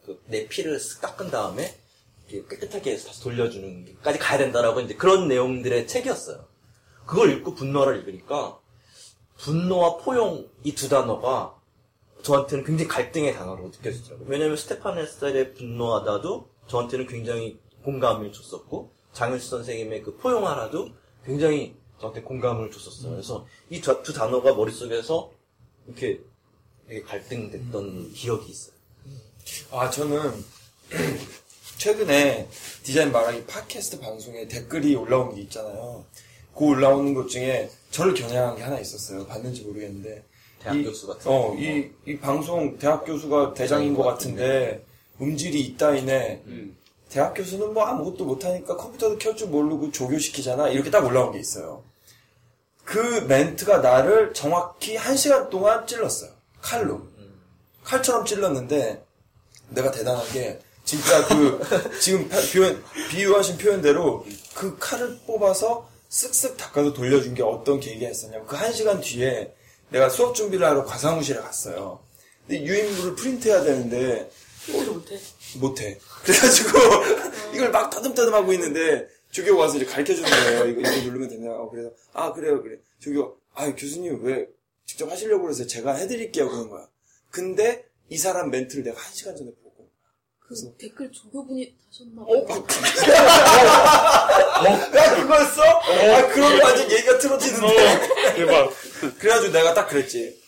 [0.05, 1.75] 그 내 피를 쓱 닦은 다음에
[2.29, 6.49] 이렇게 깨끗하게 다시 돌려주는 까지 가야 된다라고 이제 그런 내용들의 책이었어요.
[7.11, 8.61] 그걸 읽고 분노를 읽으니까
[9.39, 11.57] 분노와 포용 이 두 단어가
[12.23, 14.29] 저한테는 굉장히 갈등의 단어로 느껴지더라고요.
[14.29, 20.91] 왜냐면 스테판 에셀의 분노하다도 저한테는 굉장히 공감을 줬었고 장일순 선생님의 그 포용하라도
[21.25, 23.11] 굉장히 저한테 공감을 줬었어요.
[23.11, 25.33] 그래서 이 두 단어가 머릿속에서
[25.89, 26.21] 이렇게
[27.07, 28.75] 갈등됐던 기억이 있어요.
[29.73, 30.45] 아, 저는
[31.79, 32.49] 최근에
[32.85, 36.05] 디자인 말하기 팟캐스트 방송에 댓글이 올라온 게 있잖아요.
[36.57, 39.26] 그 올라오는 것 중에 저를 겨냥한 게 하나 있었어요.
[39.26, 40.24] 봤는지 모르겠는데.
[40.62, 41.57] 대학 이- 교수 같은 어, 거.
[41.59, 44.84] 이, 이 방송 대학 교수가 대장인 것 같은데
[45.20, 46.42] 음질이 있다이네.
[46.46, 46.76] 음.
[47.09, 50.68] 대학 교수는 뭐 아무것도 못하니까 컴퓨터도 켤 줄 모르고 조교시키잖아.
[50.68, 51.82] 이렇게 딱 올라온 게 있어요.
[52.84, 52.98] 그
[53.28, 56.30] 멘트가 나를 정확히 한 시간 동안 찔렀어요.
[56.61, 57.03] 칼로.
[57.84, 59.03] 칼처럼 찔렀는데
[59.70, 61.61] 내가 대단한 게 진짜 그
[62.01, 68.47] 지금 파- 표현 비유하신 표현대로 그 칼을 뽑아서 쓱쓱 닦아서 돌려준 게 어떤 계기가 있었냐면
[68.47, 69.55] 그 한 시간 뒤에
[69.91, 72.01] 내가 수업 준비를 하러 과사무실에 갔어요.
[72.47, 74.31] 근데 유인물을 프린트해야 되는데
[74.69, 75.19] 이거도 못해.
[75.59, 75.99] 못해.
[76.25, 76.71] 그래가지고
[77.55, 80.67] 이걸 막 따듬따듬 하고 있는데 조교 와서 이제 가르쳐 주는 거예요.
[80.67, 81.51] 이거, 이거 누르면 되냐?
[81.53, 82.79] 어, 그래서 아 그래요 그래.
[82.99, 84.47] 조교 아 교수님 왜
[84.87, 86.89] 직접 하시려고 그래서 제가 해드릴게요 그런 거야.
[87.31, 89.70] 근데 이 사람 멘트를 내가 한 시간 전에 보고
[90.51, 92.44] 그 댓글 조교분이 다셨나 어?
[92.44, 92.66] 봐요.
[94.96, 95.62] 야 그거였어?
[95.62, 98.34] 아 그러면 완전 얘기가 틀어지는데.
[98.34, 98.72] 대박.
[99.20, 100.40] 그래가지고 내가 딱 그랬지.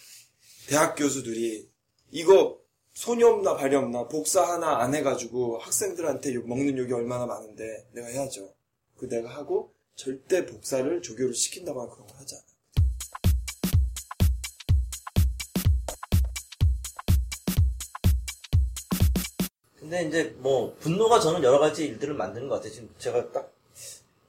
[0.66, 1.68] 대학 교수들이
[2.10, 2.58] 이거
[2.94, 8.08] 손이 없나 발이 없나 복사 하나 안 해가지고 학생들한테 욕- 먹는 욕이 얼마나 많은데 내가
[8.08, 8.52] 해야죠.
[8.98, 12.44] 그 내가 하고 절대 복사를 조교를 시킨다거나 그런 걸 하지 않아.
[19.92, 22.72] 근데 이제 뭐 분노가 저는 여러 가지 일들을 만드는 것 같아요.
[22.72, 23.52] 지금 제가 딱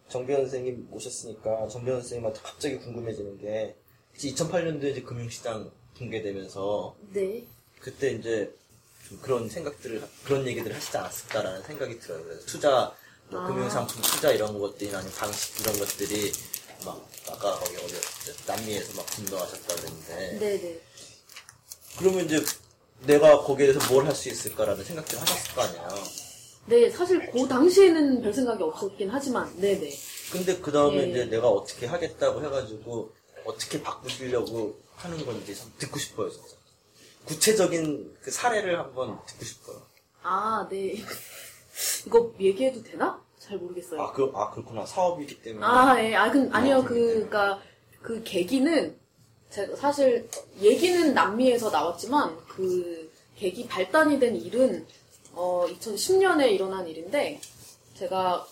[0.09, 3.73] 정변 선생님 모셨으니까 정변 선생님한테 갑자기 궁금해지는 게
[4.17, 7.45] 2008년도에 이제 금융시장 붕괴되면서 네.
[7.79, 8.53] 그때 이제
[9.07, 12.21] 좀 그런 생각들을 그런 얘기들을 하시지 않았을까라는 생각이 들어요.
[12.25, 12.93] 그래서 투자
[13.29, 13.47] 뭐 아.
[13.47, 16.29] 금융상품 투자 이런 것들이나 아니면 방식 이런 것들이
[16.83, 17.95] 막 아까 거기 어디
[18.45, 20.81] 남미에서 막 분노하셨다는데 네네.
[21.99, 22.43] 그러면 이제
[23.01, 25.87] 내가 거기에 대해서 뭘 할 수 있을까라는 생각들을 하셨을 거 아니에요.
[26.65, 29.89] 네, 사실 그 당시에는 별 생각이 없었긴 하지만, 네네.
[30.31, 31.09] 근데 그 다음에 예.
[31.09, 33.11] 이제 내가 어떻게 하겠다고 해가지고
[33.45, 36.55] 어떻게 바꾸시려고 하는 건지 참 듣고 싶어요, 진짜.
[37.25, 39.81] 구체적인 그 사례를 한번 듣고 싶어요.
[40.23, 40.95] 아, 네.
[42.07, 43.21] 이거 얘기해도 되나?
[43.39, 44.01] 잘 모르겠어요.
[44.01, 44.85] 아, 그, 아, 그렇구나.
[44.85, 45.65] 사업이기 때문에.
[45.65, 46.15] 아, 예.
[46.15, 46.83] 아, 그, 아니요.
[46.85, 47.61] 그, 그니까,
[48.01, 48.97] 그 계기는,
[49.53, 50.27] 제가 사실,
[50.59, 54.83] 얘기는 남미에서 나왔지만, 그, 계기 발단이 된 일은,
[55.33, 57.39] 어, 2010년에 일어난 일인데,
[57.93, 58.47] 제가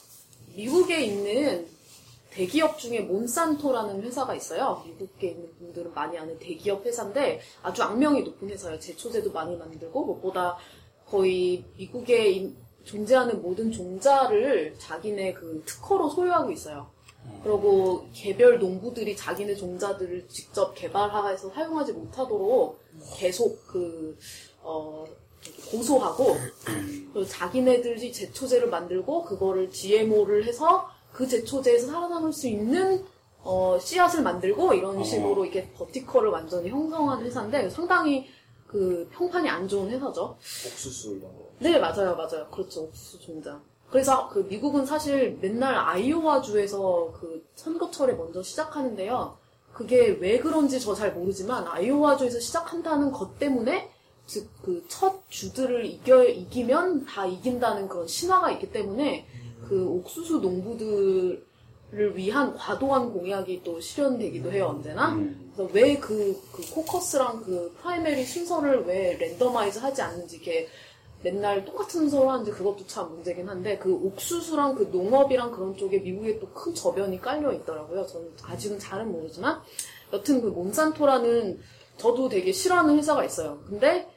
[0.54, 1.68] 미국에 있는
[2.30, 4.84] 대기업 중에 몬산토라는 회사가 있어요.
[4.86, 8.80] 미국에 있는 분들은 많이 아는 대기업 회사인데, 아주 악명이 높은 회사예요.
[8.80, 10.56] 제초제도 많이 만들고, 무엇보다
[11.08, 16.90] 거의 미국에 인- 존재하는 모든 종자를 자기네 그 특허로 소유하고 있어요.
[17.44, 22.80] 그리고 개별 농부들이 자기네 종자들을 직접 개발해서 사용하지 못하도록
[23.16, 24.18] 계속 그,
[24.62, 25.06] 어,
[25.72, 26.36] 고소하고,
[27.14, 33.04] 그리고 자기네들이 제초제를 만들고, 그거를 GMO를 해서 그 제초제에서 살아남을 수 있는,
[33.40, 38.28] 어, 씨앗을 만들고, 이런 식으로 이렇게 버티컬을 완전히 형성한 회사인데, 상당히
[38.68, 40.38] 그 평판이 안 좋은 회사죠.
[40.38, 41.50] 옥수수 이런 거.
[41.60, 42.48] 네, 맞아요, 맞아요.
[42.52, 42.84] 그렇죠.
[42.84, 43.60] 옥수수 종자.
[43.92, 49.38] 그래서 그 미국은 사실 맨날 아이오와 주에서 그 선거철에 먼저 시작하는데요.
[49.74, 53.90] 그게 왜 그런지 저 잘 모르지만 아이오와 주에서 시작한다는 것 때문에
[54.28, 59.26] 즉 그 첫 주들을 이겨 이기면 다 이긴다는 그런 신화가 있기 때문에
[59.68, 65.18] 그 옥수수 농부들을 위한 과도한 공약이 또 실현되기도 해요 언제나.
[65.56, 70.68] 그래서 왜 그 그 코커스랑 그 primary 순서를 왜 randomize 하지 않는지 이렇게
[71.24, 76.40] 맨날 똑같은 순서로 하는지 그것도 참 문제긴 한데 그 옥수수랑 그 농업이랑 그런 쪽에 미국에
[76.40, 78.06] 또 큰 저변이 깔려 있더라고요.
[78.06, 79.62] 저는 아직은 잘은 모르지만
[80.14, 81.60] 여튼 그 몬산토라는
[81.98, 83.60] 저도 되게 싫어하는 회사가 있어요.
[83.68, 84.08] 근데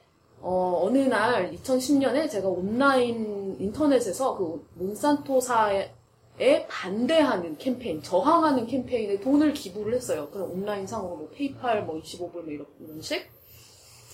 [0.41, 5.91] 어, 어느 날 2010년에 제가 온라인 인터넷에서 그 몬산토사에
[6.69, 10.29] 반대하는 캠페인, 저항하는 캠페인에 돈을 기부를 했어요.
[10.31, 13.27] 그냥 온라인 상으로 뭐 페이팔 뭐 25불 뭐 이런 식.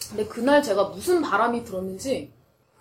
[0.08, 2.32] 근데 그날 제가 무슨 바람이 들었는지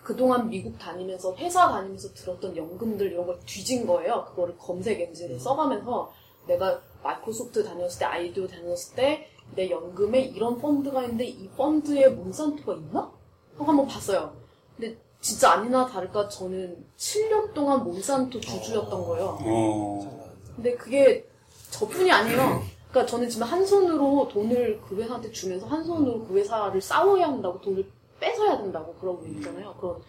[0.10, 4.26] 그동안 미국 다니면서 회사 다니면서 들었던 연금들 이런 걸 뒤진 거예요.
[4.26, 6.12] 그거를 검색 엔진을 써가면서
[6.47, 12.76] 내가 마이크로소프트 다녔을 때 아이디오 다녔을 때 내 연금에 이런 펀드가 있는데 이 펀드에 몬산토가
[12.76, 13.12] 있나?
[13.57, 14.34] 하고 한번 봤어요.
[14.78, 19.38] 근데 진짜 아니나 다를까 저는 7년 동안 몬산토 주주였던 거예요.
[19.41, 20.30] 어.
[20.55, 21.26] 근데 그게
[21.72, 22.64] 저뿐이 아니에요.
[22.89, 27.60] 그러니까 저는 지금 한 손으로 돈을 그 회사한테 주면서 한 손으로 그 회사를 싸워야 한다고
[27.62, 27.86] 돈을
[28.20, 29.76] 뺏어야 된다고 그러고 있잖아요.
[29.80, 30.02] 그런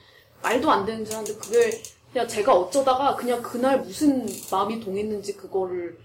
[0.42, 1.70] 말도 안 되는 짓 하는데 그게
[2.12, 5.98] 그냥 제가 어쩌다가 그냥 그날 무슨 마음이 동했는지 그거를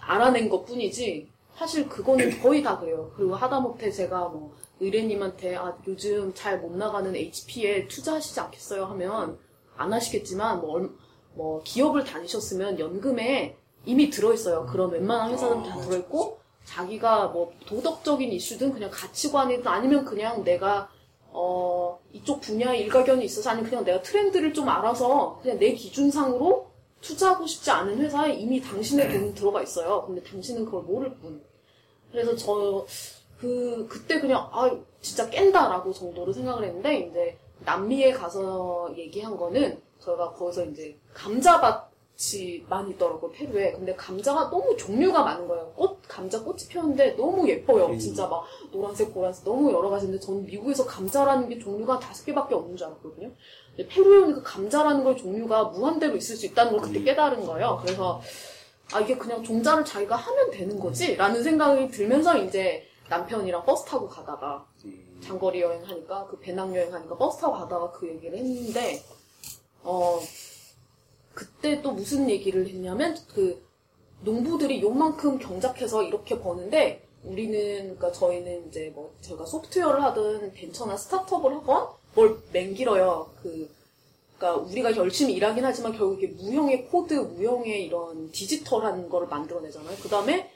[0.00, 3.10] 알아낸 것 뿐이지 사실 그거는 거의 다 그래요.
[3.16, 9.38] 그리고 하다못해 제가 뭐 의뢰님한테 아 요즘 잘 못 나가는 HP에 투자하시지 않겠어요 하면
[9.76, 10.90] 안 하시겠지만 뭐, 얼-
[11.34, 14.66] 뭐 기업을 다니셨으면 연금에 이미 들어있어요.
[14.66, 20.88] 그런 웬만한 회사들은 다 들어있고 자기가 뭐 도덕적인 이슈든 그냥 가치관이든 아니면 그냥 내가
[21.30, 27.46] 어 이쪽 분야에 일가견이 있어서 아니면 그냥 내가 트렌드를 좀 알아서 그냥 내 기준상으로 투자하고
[27.46, 30.04] 싶지 않은 회사에 이미 당신의 돈이 들어가 있어요.
[30.06, 31.42] 근데 당신은 그걸 모를 뿐.
[32.10, 32.86] 그래서 저,
[33.38, 40.32] 그, 그때 그냥, 아, 진짜 깬다라고 정도로 생각을 했는데, 이제, 남미에 가서 얘기한 거는 저희가
[40.32, 43.72] 거기서 이제 감자밭 이 많이 있더라고요, 페루에.
[43.72, 45.72] 근데 감자가 너무 종류가 많은 거예요.
[45.74, 47.86] 꽃, 감자 꽃이 피었는데 너무 예뻐요.
[47.86, 47.98] 음.
[47.98, 52.76] 진짜 막 노란색, 보라색 너무 여러 가지인데 저는 미국에서 감자라는 게 종류가 다섯 개밖에 없는
[52.76, 53.32] 줄 알았거든요.
[53.76, 57.04] 근데 페루에 오니까 감자라는 걸 종류가 무한대로 있을 수 있다는 걸 그때 음.
[57.04, 57.80] 깨달은 거예요.
[57.82, 58.22] 그래서
[58.92, 61.16] 아, 이게 그냥 종자를 자기가 하면 되는 거지?
[61.16, 64.64] 라는 생각이 들면서 이제 남편이랑 버스 타고 가다가
[65.20, 69.02] 장거리 여행하니까 그 배낭 여행하니까 버스 타고 가다가 그 얘기를 했는데
[69.82, 70.20] 어
[71.64, 73.66] 그때 또 무슨 얘기를 했냐면 그
[74.20, 77.56] 농부들이 요만큼 경작해서 이렇게 버는데 우리는
[77.96, 83.70] 그러니까 저희는 이제 뭐 제가 소프트웨어를 하든 벤처나 스타트업을 하건 뭘 맹길어요 그
[84.36, 89.96] 그러니까 우리가 열심히 일하긴 하지만 결국 이게 무형의 코드, 무형의 이런 디지털한 거를 만들어내잖아요.
[90.02, 90.52] 그 다음에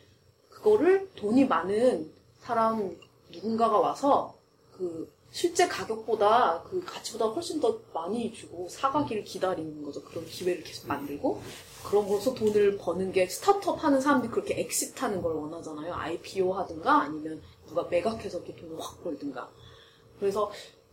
[0.51, 2.95] 그거를 돈이 많은 사람
[3.31, 4.35] 누군가가 와서
[4.77, 10.03] 그 실제 가격보다 그 가치보다 훨씬 더 많이 주고 사가기를 기다리는 거죠.
[10.03, 11.41] 그런 기회를 계속 만들고
[11.85, 15.95] 그런 거서 돈을 버는 게 스타트업 하는 사람들이 그렇게 exit 하는 걸 원하잖아요.
[15.95, 19.49] IPO 하든가 아니면 누가 매각해서 이렇게 돈을 확 벌든가.
[20.19, 20.51] 그래서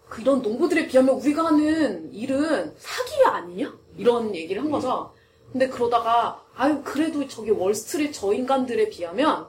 [0.10, 3.76] 그런 농부들에 비하면 우리가 하는 일은 사기 아니냐?
[3.98, 5.14] 이런 얘기를 한 거죠.
[5.52, 9.48] 근데 그러다가 아유 그래도 저기 월스트리트 저 인간들에 비하면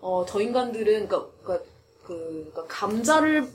[0.00, 1.64] 어 저 인간들은 그러니까, 그러니까
[2.04, 3.48] 그 그러니까 감자를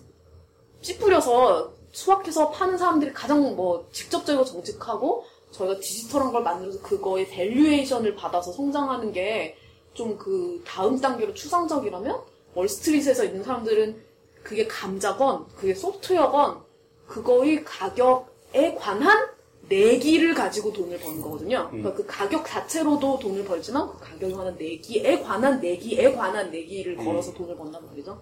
[0.83, 8.15] 씨 뿌려서 수확해서 파는 사람들이 가장 뭐 직접적이고 정직하고 저희가 디지털한 걸 만들어서 그거에 valuation을
[8.15, 9.57] 받아서 성장하는 게
[9.93, 12.19] 좀 그 다음 단계로 추상적이라면
[12.55, 14.01] 월스트리트에서 있는 사람들은
[14.41, 16.61] 그게 감자건 그게 소프트웨어건
[17.07, 19.27] 그거의 가격에 관한
[19.69, 21.67] 내기를 가지고 돈을 버는 거거든요.
[21.69, 27.31] 그러니까 그 가격 자체로도 돈을 벌지만 그 가격에 관한 내기에 관한 내기에 관한 내기를 걸어서
[27.33, 28.19] 돈을 번단 말이죠.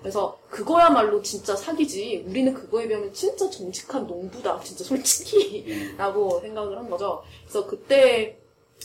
[0.00, 2.24] 그래서 그거야말로 진짜 사기지.
[2.26, 4.60] 우리는 그거에 비하면 진짜 정직한 농부다.
[4.60, 5.92] 진짜 솔직히.
[5.98, 7.22] 라고 생각을 한 거죠.
[7.44, 8.38] 그래서 그때,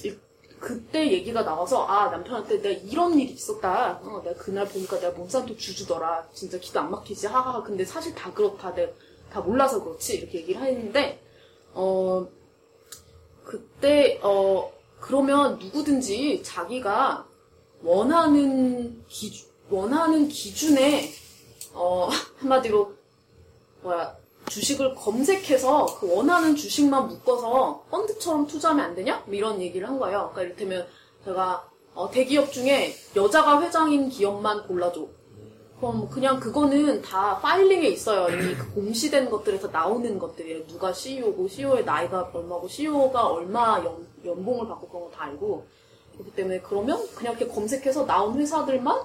[0.04, 0.20] 일-
[0.60, 4.00] 그때 얘기가 나와서, 아, 남편한테 내가 이런 일이 있었다.
[4.04, 6.28] 어, 내가 그날 보니까 내가 몬산토 주주더라.
[6.34, 7.28] 진짜 기도 안 막히지.
[7.28, 7.64] 하하.
[7.64, 8.74] 근데 사실 다 그렇다.
[8.74, 8.92] 내가
[9.32, 10.18] 다 몰라서 그렇지.
[10.18, 11.22] 이렇게 얘기를 했는데,
[11.74, 12.28] 어,
[13.44, 17.26] 그때, 어, 그러면 누구든지 자기가
[17.84, 21.12] 원하는 기준, 원하는 기준에,
[21.74, 22.10] 어,
[22.40, 22.94] 한마디로,
[23.82, 24.16] 뭐야,
[24.50, 29.24] 주식을 검색해서 그 원하는 주식만 묶어서 펀드처럼 투자하면 안 되냐?
[29.26, 30.32] 뭐 이런 얘기를 한 거예요.
[30.34, 30.88] 그러니까 이를테면
[31.24, 35.08] 제가 어, 대기업 중에 여자가 회장인 기업만 골라줘.
[35.80, 38.30] 그럼 그냥 그거는 다 파일링에 있어요.
[38.36, 40.68] 이미 그 공시된 것들에서 나오는 것들이에요.
[40.68, 45.66] 누가 CEO고, CEO의 나이가 얼마고, CEO가 얼마 연, 연봉을 받고 그런 거 다 알고.
[46.14, 49.02] 그렇기 때문에 그러면 그냥 이렇게 검색해서 나온 회사들만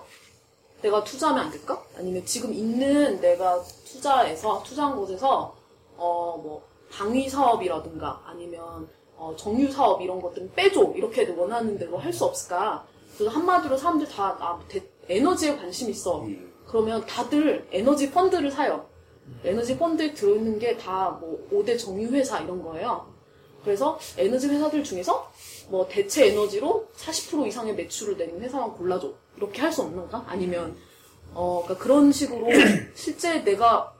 [0.82, 1.82] 내가 투자하면 안 될까?
[1.96, 5.54] 아니면 지금 있는 내가 투자해서, 투자한 곳에서,
[5.96, 10.92] 어, 뭐, 방위 사업이라든가, 아니면, 어, 정유 사업 이런 것들은 빼줘.
[10.96, 12.86] 이렇게 원하는 대로 할 수 없을까?
[13.16, 16.24] 그래서 한마디로 사람들 다, 아, 대- 에너지에 관심 있어.
[16.66, 18.86] 그러면 다들 에너지 펀드를 사요.
[19.44, 23.06] 에너지 펀드에 들어있는 게 다 뭐 5대 정유회사 이런 거예요.
[23.64, 25.29] 그래서 에너지 회사들 중에서
[25.70, 29.12] 뭐 대체 에너지로 40% 이상의 매출을 내는 회사만 골라줘.
[29.36, 30.24] 이렇게 할 수 없는가?
[30.26, 30.76] 아니면
[31.32, 32.48] 어 그러니까 그런 식으로
[32.94, 33.94] 실제 내가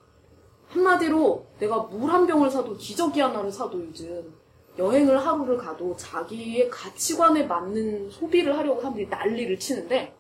[0.68, 4.34] 한마디로 내가 물 한 병을 사도 기저귀 하나를 사도 요즘
[4.78, 10.14] 여행을 하루를 가도 자기의 가치관에 맞는 소비를 하려고 사람들이 난리를 치는데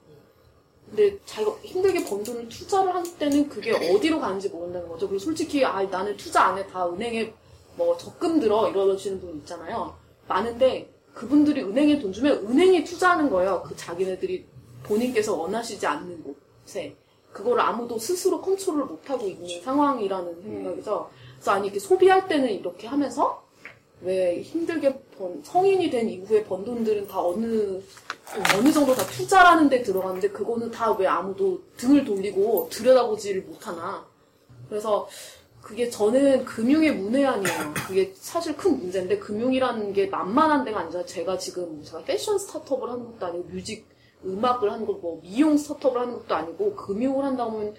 [0.88, 5.08] 근데 자기가 힘들게 번 돈을 투자를 할 때는 그게 어디로 가는지 모른다는 거죠.
[5.08, 6.66] 그리고 솔직히 아 나는 투자 안 해.
[6.66, 7.32] 다 은행에
[7.76, 9.96] 뭐 적금 들어 이러시는 분 있잖아요.
[10.28, 13.62] 많은데 그분들이 은행에 돈 주면 은행이 투자하는 거예요.
[13.66, 14.46] 그 자기네들이
[14.82, 16.24] 본인께서 원하시지 않는
[16.64, 16.94] 곳에
[17.32, 21.10] 그거를 아무도 스스로 컨트롤을 못하고 있는 상황이라는 생각이죠.
[21.34, 23.44] 그래서 아니 이렇게 소비할 때는 이렇게 하면서
[24.02, 27.80] 왜 힘들게 번 성인이 된 이후에 번 돈들은 다 어느
[28.56, 34.06] 어느 정도 다 투자라는 데 들어가는데 그거는 다 왜 아무도 등을 돌리고 들여다보지를 못하나.
[34.68, 35.08] 그래서
[35.62, 37.74] 그게 저는 금융의 문외한이에요.
[37.86, 43.04] 그게 사실 큰 문제인데 금융이라는 게 만만한 데가 아니라 제가 지금 제가 패션 스타트업을 하는
[43.12, 43.86] 것도 아니고 뮤직
[44.24, 47.74] 음악을 하는 것 뭐 미용 스타트업을 하는 것도 아니고 금융을 한다면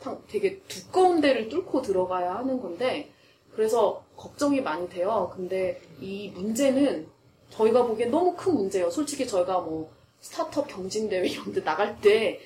[0.00, 3.10] 상- 되게 두꺼운 데를 뚫고 들어가야 하는 건데
[3.54, 5.32] 그래서 걱정이 많이 돼요.
[5.34, 7.06] 근데 이 문제는
[7.50, 8.90] 저희가 보기엔 너무 큰 문제예요.
[8.90, 12.40] 솔직히 저희가 뭐 스타트업 경진대회 이런 데 나갈 때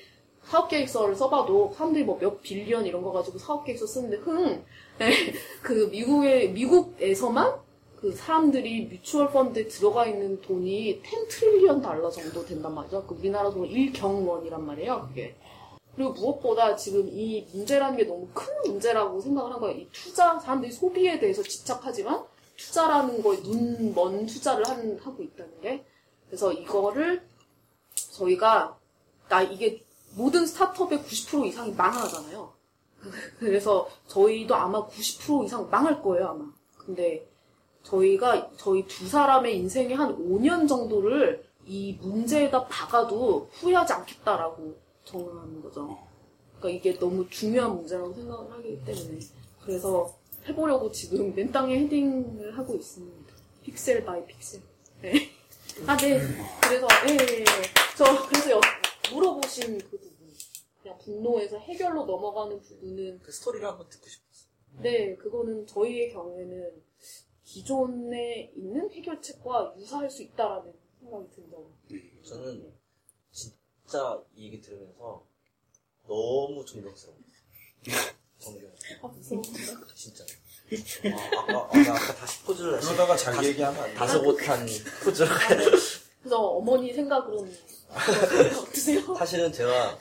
[0.45, 4.63] 사업계획서를 써봐도 사람들이 뭐 몇 billion 이런 거 가지고 사업계획서 쓰는데 흥!
[4.99, 5.11] 네,
[5.61, 7.55] 그 미국의, 미국에서만
[7.97, 13.05] 그 사람들이 뮤추얼 펀드에 들어가 있는 돈이 10 trillion 달러 정도 된단 말이죠.
[13.07, 15.35] 그 우리나라 돈 1경원이란 말이에요, 그게.
[15.95, 19.77] 그리고 무엇보다 지금 이 문제라는 게 너무 큰 문제라고 생각을 한 거예요.
[19.77, 22.23] 이 투자, 사람들이 소비에 대해서 집착하지만
[22.57, 25.83] 투자라는 거에 눈 먼 투자를 한, 하고 있다는 게.
[26.27, 27.21] 그래서 이거를
[27.95, 28.77] 저희가,
[29.29, 29.83] 나 이게
[30.15, 32.51] 모든 스타트업의 90% 이상이 망하잖아요.
[33.39, 36.45] 그래서 저희도 아마 90% 이상 망할 거예요, 아마.
[36.77, 37.27] 근데
[37.83, 45.97] 저희가, 저희 두 사람의 인생의 한 5년 정도를 이 문제에다 박아도 후회하지 않겠다라고 정하는 거죠.
[46.59, 49.19] 그러니까 이게 너무 중요한 문제라고 생각을 하기 때문에.
[49.63, 50.13] 그래서
[50.47, 53.33] 해보려고 지금 맨 땅에 헤딩을 하고 있습니다.
[53.63, 54.61] pixel by pixel.
[55.01, 55.29] 네.
[55.87, 56.19] 아, 네.
[56.61, 57.45] 그래서, 예, 예, 예.
[57.97, 58.61] 저, 그래서 여-
[59.13, 60.11] 물어보신 그 부분.
[60.81, 64.49] 그냥 분노에서 해결로 넘어가는 부분은, 그 스토리를 한번 듣고 싶었어요.
[64.81, 66.81] 네, 그거는 저희의 경우에는
[67.43, 71.57] 기존에 있는 해결책과 유사할 수 있다라는 생각이 든다.
[72.23, 72.73] 저는
[73.31, 75.23] 진짜 이 얘기 들으면서
[76.07, 77.19] 너무 존경스러워요.
[78.39, 78.71] 존경.
[79.03, 79.41] 아, 무서워.
[79.93, 80.23] 진짜.
[80.23, 83.93] 아, 아까, 아, 나 아까 다시 포즈를 다시 그러다가 자기 얘기하면 안 돼.
[83.95, 84.65] 다소곳한
[85.03, 85.27] 포즈를
[86.21, 87.51] 그래서 어머니 생각으로는
[88.81, 89.13] 어떠세요?
[89.15, 89.97] 사실은 제가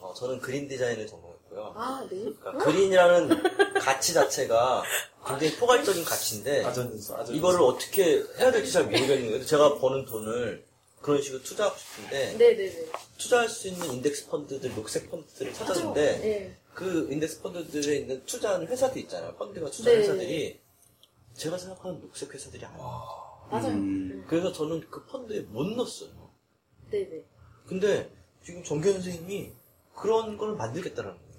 [0.00, 1.74] 어, 저는 그린 디자인을 전공했고요.
[1.76, 2.18] 아, 네.
[2.40, 4.82] 그러니까 그린이라는 가치 자체가
[5.26, 7.34] 굉장히 포괄적인 가치인데 아전인수, 아전인수.
[7.34, 9.44] 이거를 어떻게 해야 될지 잘 모르겠는 거예요.
[9.44, 10.64] 제가 버는 돈을
[11.00, 12.86] 그런 식으로 투자하고 싶은데 네네네.
[13.18, 16.56] 투자할 수 있는 인덱스 펀드들, 녹색 펀드들을 찾았는데 네.
[16.74, 19.34] 그 인덱스 펀드들에 있는 투자하는 회사들 있잖아요.
[19.34, 20.08] 펀드가 투자하는 네.
[20.08, 20.60] 회사들이
[21.34, 23.22] 제가 생각하는 녹색 회사들이 아니에요.
[23.50, 23.68] 맞아요.
[23.68, 24.24] 음.
[24.28, 26.10] 그래서 저는 그 펀드에 못 넣었어요.
[26.90, 27.24] 네네.
[27.72, 28.10] 근데
[28.44, 29.50] 지금 정규현 선생님이
[29.94, 31.32] 그런 걸 만들겠다라는 거예요.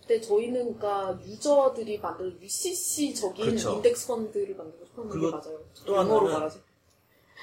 [0.00, 3.72] 근데 저희는 그러니까 유저들이 만든 UCC적인 그렇죠.
[3.74, 5.60] 인덱스 펀드를 만들고 싶었는 게 맞아요.
[5.84, 6.60] 또 하나는- 말하죠.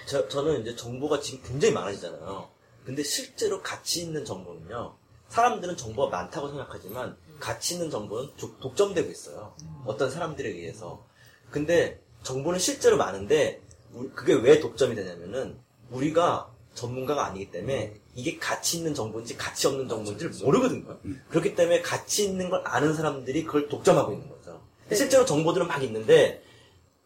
[0.08, 2.50] 저, 저는 이제 정보가 지금 굉장히 많아지잖아요.
[2.86, 4.96] 근데 실제로 가치 있는 정보는요.
[5.28, 9.56] 사람들은 정보가 많다고 생각하지만 가치 있는 정보는 조- 독점되고 있어요.
[9.86, 11.04] 어떤 사람들에 의해서.
[11.50, 13.62] 근데 정보는 실제로 많은데
[14.16, 15.60] 그게 왜 독점이 되냐면은
[15.90, 20.98] 우리가 전문가가 아니기 때문에 이게 가치 있는 정보인지 가치 없는 정보인지를 모르거든요.
[21.30, 24.62] 그렇기 때문에 가치 있는 걸 아는 사람들이 그걸 독점하고 있는 거죠.
[24.90, 24.96] 네.
[24.96, 26.44] 실제로 정보들은 막 있는데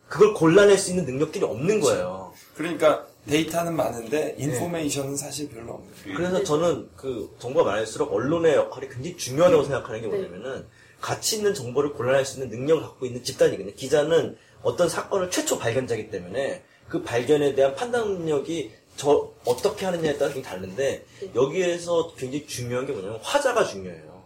[0.08, 2.34] 그걸 골라낼 수 있는 능력들이 없는 거예요.
[2.56, 6.18] 그러니까 데이터는 많은데 인포메이션은 사실 별로 없는 거예요.
[6.18, 10.18] 그래서 저는 그 정보가 많을수록 언론의 역할이 굉장히 중요하다고 생각하는 게 네.
[10.18, 10.66] 뭐냐면은
[11.02, 13.74] 가치 있는 정보를 골라낼 수 있는 능력을 갖고 있는 집단이거든요.
[13.76, 20.34] 기자는 어떤 사건을 최초 발견자이기 때문에 그 발견에 대한 판단 능력이 저 어떻게 하느냐에 따라
[20.34, 24.24] 좀 다른데 여기에서 굉장히 중요한 게 뭐냐면 화자가 중요해요.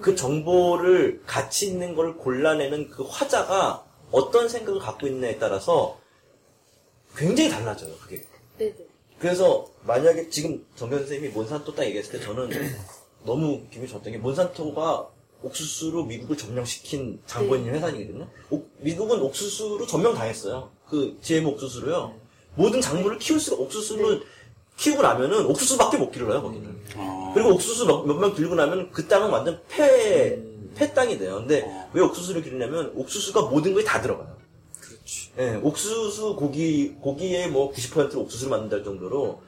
[0.00, 5.98] 그 정보를 가치 있는 걸 골라내는 그 화자가 어떤 생각을 갖고 있느냐에 따라서
[7.16, 7.94] 굉장히 달라져요.
[7.96, 8.24] 그게.
[8.58, 8.74] 네네.
[9.18, 12.50] 그래서 만약에 지금 정변 선생님이 몬산토 딱 얘기했을 때 저는
[13.24, 15.08] 너무 기분이 좋았던 게 몬산토가
[15.42, 17.72] 옥수수로 미국을 점령시킨 장본인 네.
[17.72, 18.28] 회사이거든요.
[18.50, 20.70] 옥- 미국은 옥수수로 점령당했어요.
[20.88, 22.14] 그 GM 옥수수로요.
[22.56, 24.22] 모든 작물을 키울 수가 옥수수를
[24.76, 26.76] 키우고 나면은 옥수수밖에 못 기르어요 거기는.
[26.96, 27.32] 아.
[27.34, 30.38] 그리고 옥수수 몇명 들고 나면 그 땅은 완전 폐,
[30.74, 31.36] 폐 땅이 돼요.
[31.36, 34.36] 근데 왜 옥수수를 기르냐면 옥수수가 모든 거에 다 들어가요.
[34.80, 35.30] 그렇지.
[35.38, 39.40] 예, 옥수수 고기, 고기의 뭐 90%를 옥수수를 만든다 할 정도로,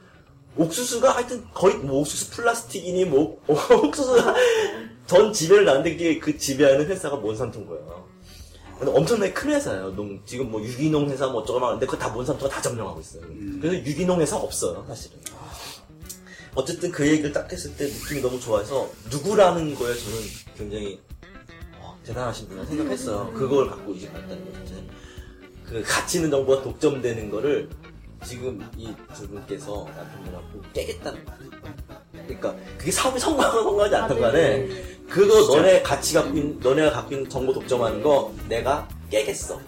[0.55, 4.17] 옥수수가 하여튼 거의 뭐 옥수수 플라스틱이니 뭐, 옥수수
[5.05, 8.07] 전 지배를 나는데 그게 그 지배하는 회사가 몬산토인 거예요.
[8.79, 9.95] 근데 엄청나게 큰 회사예요.
[9.95, 13.23] 농, 지금 뭐 유기농 회사 뭐 어쩌고 막 하는데 그거 다 몬산토가 다 점령하고 있어요.
[13.61, 15.17] 그래서 유기농 회사가 없어요, 사실은.
[16.55, 20.17] 어쨌든 그 얘기를 딱 했을 때 느낌이 너무 좋아서 누구라는 거에 저는
[20.57, 20.99] 굉장히
[21.79, 23.31] 어, 대단하신 분이라고 생각했어요.
[23.33, 24.59] 그걸 갖고 이제 갔다는 거죠.
[24.65, 24.83] 이제.
[25.65, 27.69] 그 가치 있는 정보가 독점되는 거를
[28.25, 31.39] 지금 이 두 분께서 남편분하고 깨겠다는 거예요.
[32.27, 34.83] 그러니까 그게 사업이 성공하건 성공하지 않던 간에 네.
[35.09, 39.59] 그거 너네 가치 갖고 있는, 너네가 갖고 있는 정보 독점하는 거 내가 깨겠어.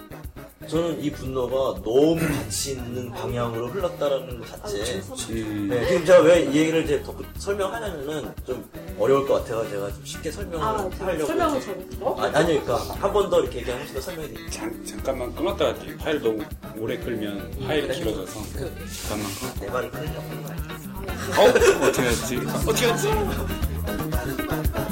[0.69, 5.01] 저는 이 분노가 너무 가치 있는 방향으로 흘렀다라는 것 자체.
[5.31, 5.67] 음.
[5.69, 8.63] 네, 지금 제가 왜 이 얘기를 이제 더 설명하냐면은 좀
[8.99, 9.67] 어려울 것 같아요.
[9.69, 11.25] 제가 좀 쉽게 설명을 아, 하려고.
[11.25, 12.15] 설명을 이제- 잘못했어?
[12.17, 14.49] 아, 아니요, 그러니까 한 번 더 이렇게 얘기하면 더 설명이 돼요.
[14.51, 16.43] 잠, 잠깐만 끊었다가 이 파일 너무
[16.77, 17.95] 오래 끌면 파일이 그래.
[17.99, 18.39] 길어져서
[19.07, 19.59] 잠깐만 끊었다.
[19.61, 20.69] 내 말을 끊으려고 하는 거 아니에요.
[21.37, 21.87] 어?
[21.87, 22.37] 어떻게 했지?
[22.67, 23.07] 어떻게 했지?